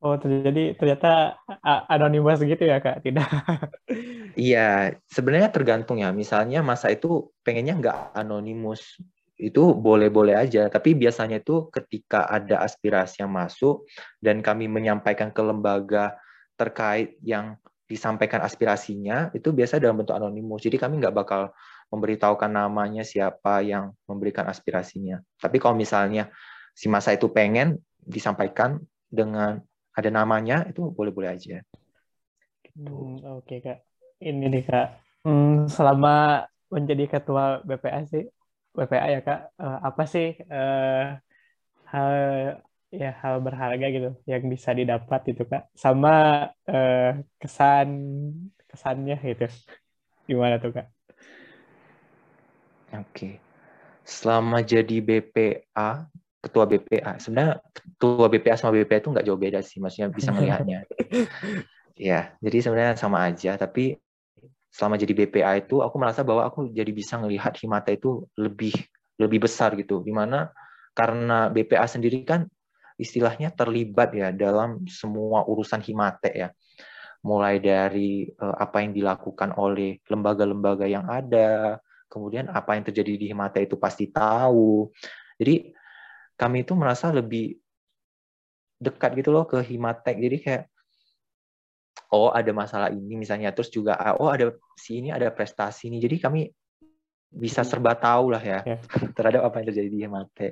Oh, 0.00 0.16
jadi 0.16 0.72
ternyata 0.80 1.36
anonimus 1.92 2.40
gitu 2.40 2.64
ya, 2.64 2.80
Kak? 2.80 3.04
Tidak. 3.04 3.28
Iya, 4.30 4.94
sebenarnya 5.10 5.50
tergantung 5.50 6.00
ya. 6.00 6.14
Misalnya 6.14 6.62
masa 6.62 6.88
itu 6.88 7.34
pengennya 7.42 7.76
nggak 7.76 7.98
anonimus, 8.14 8.96
itu 9.36 9.74
boleh-boleh 9.74 10.38
aja. 10.38 10.70
Tapi 10.70 10.94
biasanya 10.96 11.40
itu 11.40 11.68
ketika 11.68 12.24
ada 12.30 12.62
aspirasi 12.62 13.20
yang 13.20 13.32
masuk 13.34 13.84
dan 14.22 14.40
kami 14.40 14.70
menyampaikan 14.70 15.34
ke 15.34 15.42
lembaga 15.42 16.14
terkait 16.54 17.16
yang 17.24 17.58
disampaikan 17.90 18.40
aspirasinya, 18.40 19.34
itu 19.34 19.50
biasa 19.50 19.82
dalam 19.82 19.98
bentuk 19.98 20.14
anonimus. 20.14 20.62
Jadi 20.62 20.78
kami 20.78 21.02
nggak 21.02 21.16
bakal 21.16 21.50
memberitahukan 21.90 22.48
namanya 22.54 23.02
siapa 23.02 23.66
yang 23.66 23.90
memberikan 24.06 24.46
aspirasinya. 24.46 25.18
Tapi 25.42 25.58
kalau 25.58 25.74
misalnya 25.74 26.30
si 26.70 26.86
masa 26.86 27.18
itu 27.18 27.26
pengen 27.34 27.82
disampaikan 27.98 28.78
dengan 29.10 29.58
ada 29.94 30.10
namanya 30.10 30.66
itu 30.70 30.90
boleh-boleh 30.94 31.30
aja. 31.34 31.62
Hmm, 32.76 33.20
Oke 33.26 33.58
okay, 33.58 33.58
kak, 33.60 33.78
ini 34.22 34.46
nih 34.46 34.62
kak. 34.64 34.86
Hmm, 35.26 35.68
selama 35.68 36.46
menjadi 36.70 37.18
ketua 37.18 37.60
BPA 37.66 38.00
sih, 38.06 38.24
BPA 38.72 39.06
ya 39.10 39.20
kak, 39.20 39.40
uh, 39.58 39.78
apa 39.84 40.02
sih 40.06 40.38
uh, 40.48 41.18
hal 41.90 42.14
ya 42.90 43.14
hal 43.22 43.38
berharga 43.42 43.86
gitu 43.90 44.10
yang 44.26 44.42
bisa 44.50 44.74
didapat 44.74 45.20
itu 45.30 45.46
kak 45.46 45.70
sama 45.78 46.10
uh, 46.66 47.22
kesan 47.38 47.88
kesannya 48.66 49.18
gitu 49.22 49.46
gimana 50.30 50.62
tuh 50.62 50.70
kak? 50.74 50.86
Oke, 52.90 53.38
selama 54.02 54.66
jadi 54.66 54.98
BPA 54.98 56.10
ketua 56.40 56.64
BPA 56.64 57.20
sebenarnya 57.20 57.60
ketua 57.72 58.26
BPA 58.32 58.56
sama 58.56 58.72
BPA 58.80 59.00
itu 59.04 59.08
nggak 59.12 59.26
jauh 59.28 59.40
beda 59.40 59.60
sih 59.60 59.78
maksudnya 59.78 60.08
bisa 60.08 60.32
melihatnya 60.32 60.88
ya 62.10 62.32
jadi 62.40 62.56
sebenarnya 62.64 62.94
sama 62.96 63.28
aja 63.28 63.60
tapi 63.60 64.00
selama 64.72 64.96
jadi 64.96 65.12
BPA 65.12 65.52
itu 65.66 65.84
aku 65.84 65.96
merasa 66.00 66.24
bahwa 66.24 66.48
aku 66.48 66.72
jadi 66.72 66.88
bisa 66.94 67.20
melihat 67.20 67.52
Himata 67.58 67.92
itu 67.92 68.24
lebih 68.40 68.72
lebih 69.20 69.44
besar 69.44 69.76
gitu 69.76 70.00
di 70.00 70.14
mana 70.14 70.48
karena 70.96 71.52
BPA 71.52 71.84
sendiri 71.84 72.24
kan 72.24 72.48
istilahnya 73.00 73.48
terlibat 73.56 74.12
ya 74.12 74.28
dalam 74.30 74.84
semua 74.84 75.48
urusan 75.48 75.80
himate 75.80 76.30
ya. 76.36 76.48
Mulai 77.24 77.60
dari 77.60 78.28
uh, 78.28 78.56
apa 78.60 78.84
yang 78.84 78.92
dilakukan 78.92 79.56
oleh 79.56 80.00
lembaga-lembaga 80.08 80.84
yang 80.84 81.08
ada, 81.08 81.80
kemudian 82.12 82.48
apa 82.52 82.76
yang 82.76 82.84
terjadi 82.84 83.12
di 83.16 83.26
himate 83.32 83.64
itu 83.64 83.80
pasti 83.80 84.12
tahu. 84.12 84.92
Jadi 85.40 85.72
kami 86.40 86.64
itu 86.64 86.72
merasa 86.72 87.12
lebih 87.12 87.60
dekat 88.80 89.12
gitu 89.20 89.28
loh 89.28 89.44
ke 89.44 89.60
himatek. 89.60 90.16
Jadi 90.16 90.36
kayak 90.40 90.64
oh 92.16 92.32
ada 92.32 92.48
masalah 92.56 92.88
ini 92.88 93.20
misalnya 93.20 93.52
terus 93.52 93.68
juga 93.68 94.00
ah, 94.00 94.16
oh 94.16 94.32
ada 94.32 94.56
si 94.80 95.04
ini 95.04 95.12
ada 95.12 95.28
prestasi 95.28 95.92
ini. 95.92 96.00
Jadi 96.00 96.16
kami 96.16 96.48
bisa 97.30 97.60
serba 97.62 97.94
tahu 97.94 98.32
lah 98.32 98.42
ya, 98.42 98.64
ya. 98.64 98.80
terhadap 99.16 99.44
apa 99.44 99.60
yang 99.60 99.66
terjadi 99.68 99.88
di 99.92 99.98
Himate. 100.00 100.48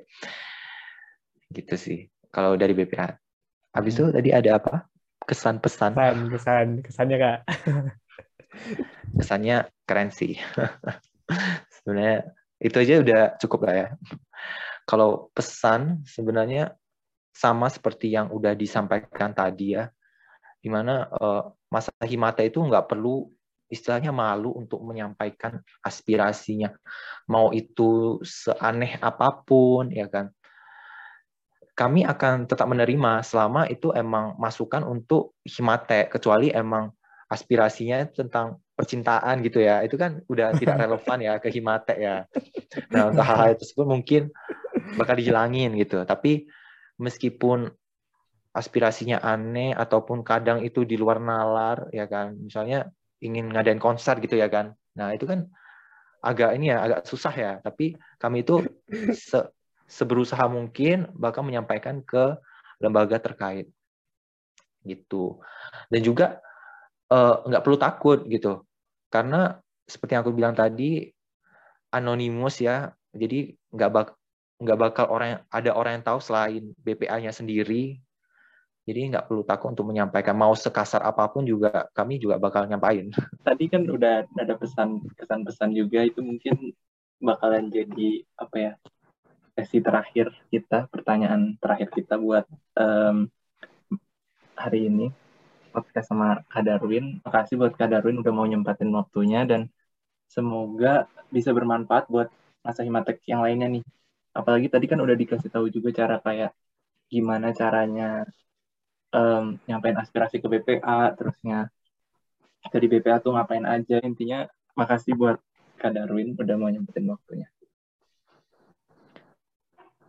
Gitu 1.48 1.74
sih 1.81 2.05
kalau 2.29 2.61
dari 2.61 2.77
BPA. 2.77 3.16
Habis 3.72 3.96
hmm. 3.96 4.01
itu 4.05 4.09
tadi 4.12 4.31
ada 4.37 4.51
apa? 4.61 4.74
Kesan 5.24 5.64
pesan. 5.64 5.96
Kesan, 5.96 6.18
kesan, 6.29 6.68
kesannya 6.85 7.16
kak. 7.16 7.38
kesannya 9.16 9.57
keren 9.88 10.12
sih. 10.12 10.37
sebenarnya 11.81 12.29
itu 12.61 12.77
aja 12.77 12.94
udah 13.01 13.22
cukup 13.40 13.61
lah 13.64 13.74
ya. 13.74 13.88
Kalau 14.88 15.29
pesan 15.37 16.01
sebenarnya 16.09 16.72
sama 17.29 17.68
seperti 17.68 18.09
yang 18.09 18.33
udah 18.33 18.57
disampaikan 18.57 19.37
tadi 19.37 19.77
ya, 19.77 19.92
di 20.59 20.72
mana 20.72 21.05
uh, 21.12 21.53
masa 21.68 21.92
himata 22.09 22.40
itu 22.40 22.64
nggak 22.64 22.88
perlu 22.88 23.29
istilahnya 23.68 24.16
malu 24.16 24.57
untuk 24.57 24.81
menyampaikan 24.81 25.61
aspirasinya, 25.85 26.72
mau 27.29 27.53
itu 27.53 28.16
seaneh 28.24 28.96
apa 29.05 29.44
pun 29.44 29.92
ya 29.92 30.09
kan, 30.09 30.33
kami 31.79 32.03
akan 32.03 32.51
tetap 32.51 32.66
menerima 32.66 33.22
selama 33.22 33.70
itu 33.70 33.94
emang 33.94 34.35
masukan 34.35 34.83
untuk 34.83 35.38
himate 35.46 36.11
kecuali 36.11 36.51
emang 36.51 36.90
aspirasinya 37.31 38.03
tentang 38.11 38.59
percintaan 38.74 39.46
gitu 39.46 39.62
ya. 39.62 39.87
Itu 39.87 39.94
kan 39.94 40.27
udah 40.27 40.59
tidak 40.59 40.74
relevan 40.83 41.18
ya 41.22 41.38
ke 41.38 41.55
himate 41.55 41.94
ya. 42.03 42.27
Nah 42.90 43.14
untuk 43.14 43.22
hal-hal 43.22 43.55
tersebut 43.55 43.87
mungkin 43.87 44.35
bakal 44.96 45.18
dihilangin 45.18 45.74
gitu. 45.77 46.07
Tapi 46.07 46.48
meskipun 46.96 47.68
aspirasinya 48.55 49.20
aneh 49.22 49.77
ataupun 49.77 50.24
kadang 50.24 50.64
itu 50.64 50.83
di 50.83 50.98
luar 50.98 51.22
nalar 51.22 51.92
ya 51.94 52.11
kan 52.11 52.35
misalnya 52.35 52.90
ingin 53.22 53.51
ngadain 53.53 53.79
konser 53.83 54.18
gitu 54.22 54.38
ya 54.38 54.48
kan. 54.48 54.74
Nah 54.98 55.14
itu 55.14 55.27
kan 55.27 55.46
agak 56.22 56.59
ini 56.59 56.74
ya 56.74 56.83
agak 56.83 57.01
susah 57.07 57.35
ya. 57.35 57.53
Tapi 57.62 57.94
kami 58.18 58.42
itu 58.42 58.66
se 59.14 59.46
seberusaha 59.88 60.44
mungkin 60.51 61.09
bahkan 61.16 61.46
menyampaikan 61.46 62.05
ke 62.05 62.37
lembaga 62.83 63.18
terkait 63.18 63.70
gitu. 64.87 65.42
Dan 65.90 66.01
juga 66.03 66.42
uh, 67.11 67.44
nggak 67.46 67.62
perlu 67.62 67.79
takut 67.79 68.18
gitu. 68.27 68.64
Karena 69.09 69.59
seperti 69.88 70.14
yang 70.18 70.22
aku 70.27 70.35
bilang 70.35 70.55
tadi 70.55 71.09
anonimus 71.94 72.59
ya. 72.61 72.92
Jadi 73.14 73.57
nggak 73.72 73.90
bak 73.90 74.17
nggak 74.59 74.79
bakal 74.79 75.07
orang 75.11 75.42
ada 75.49 75.71
orang 75.75 76.01
yang 76.01 76.05
tahu 76.07 76.18
selain 76.18 76.75
BPA-nya 76.83 77.31
sendiri 77.31 77.99
jadi 78.88 79.12
nggak 79.14 79.27
perlu 79.29 79.42
takut 79.47 79.73
untuk 79.77 79.87
menyampaikan 79.87 80.35
mau 80.35 80.55
sekasar 80.57 81.05
apa 81.05 81.29
pun 81.31 81.47
juga 81.47 81.87
kami 81.94 82.18
juga 82.18 82.40
bakal 82.42 82.66
nyampain 82.66 83.14
tadi 83.47 83.71
kan 83.71 83.87
udah 83.87 84.27
ada 84.35 84.55
pesan 84.59 85.07
kesan 85.14 85.47
pesan 85.47 85.71
juga 85.73 86.03
itu 86.03 86.18
mungkin 86.25 86.75
bakalan 87.23 87.71
jadi 87.71 88.27
apa 88.38 88.57
ya 88.59 88.73
sesi 89.59 89.83
terakhir 89.83 90.31
kita, 90.55 90.87
pertanyaan 90.87 91.59
terakhir 91.59 91.90
kita 91.90 92.14
buat 92.14 92.47
um, 92.79 93.27
hari 94.55 94.87
ini 94.87 95.11
podcast 95.75 96.14
sama 96.14 96.47
Kak 96.47 96.62
Darwin. 96.62 97.18
Makasih 97.27 97.59
buat 97.59 97.75
Kak 97.75 97.90
Darwin 97.90 98.23
udah 98.23 98.31
mau 98.31 98.47
nyempatin 98.47 98.94
waktunya 98.94 99.42
dan 99.42 99.66
semoga 100.31 101.11
bisa 101.35 101.51
bermanfaat 101.51 102.07
buat 102.07 102.31
masa 102.62 102.87
himatek 102.87 103.18
yang 103.27 103.42
lainnya 103.42 103.66
nih. 103.66 103.85
Apalagi 104.38 104.70
tadi 104.70 104.87
kan 104.87 105.03
udah 105.03 105.18
dikasih 105.18 105.51
tahu 105.51 105.66
juga 105.66 105.90
cara 105.90 106.22
kayak 106.22 106.55
gimana 107.11 107.51
caranya 107.51 108.22
um, 109.11 109.59
nyampein 109.66 109.98
aspirasi 109.98 110.38
ke 110.38 110.46
BPA, 110.46 111.11
terusnya 111.18 111.74
dari 112.70 112.87
BPA 112.87 113.18
tuh 113.18 113.35
ngapain 113.35 113.66
aja. 113.66 113.98
Intinya 114.07 114.46
makasih 114.79 115.18
buat 115.18 115.42
Kak 115.83 115.90
Darwin 115.90 116.38
udah 116.38 116.55
mau 116.55 116.70
nyempetin 116.70 117.11
waktunya. 117.11 117.51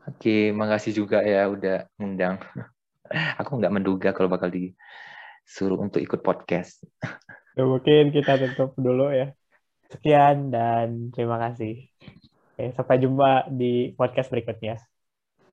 Oke, 0.05 0.53
makasih 0.53 0.93
juga 0.93 1.25
ya 1.25 1.49
udah 1.49 1.89
ngundang. 1.97 2.37
Aku 3.41 3.57
nggak 3.57 3.73
menduga 3.73 4.09
kalau 4.13 4.29
bakal 4.29 4.53
disuruh 4.53 5.81
untuk 5.81 6.01
ikut 6.01 6.21
podcast. 6.21 6.85
Ya, 7.57 7.65
mungkin 7.65 8.13
kita 8.13 8.37
tutup 8.37 8.77
dulu 8.77 9.09
ya. 9.09 9.33
Sekian 9.89 10.53
dan 10.53 11.09
terima 11.13 11.41
kasih. 11.41 11.89
Oke, 12.59 12.75
sampai 12.75 12.99
jumpa 12.99 13.47
di 13.55 13.95
podcast 13.95 14.27
berikutnya. 14.35 14.75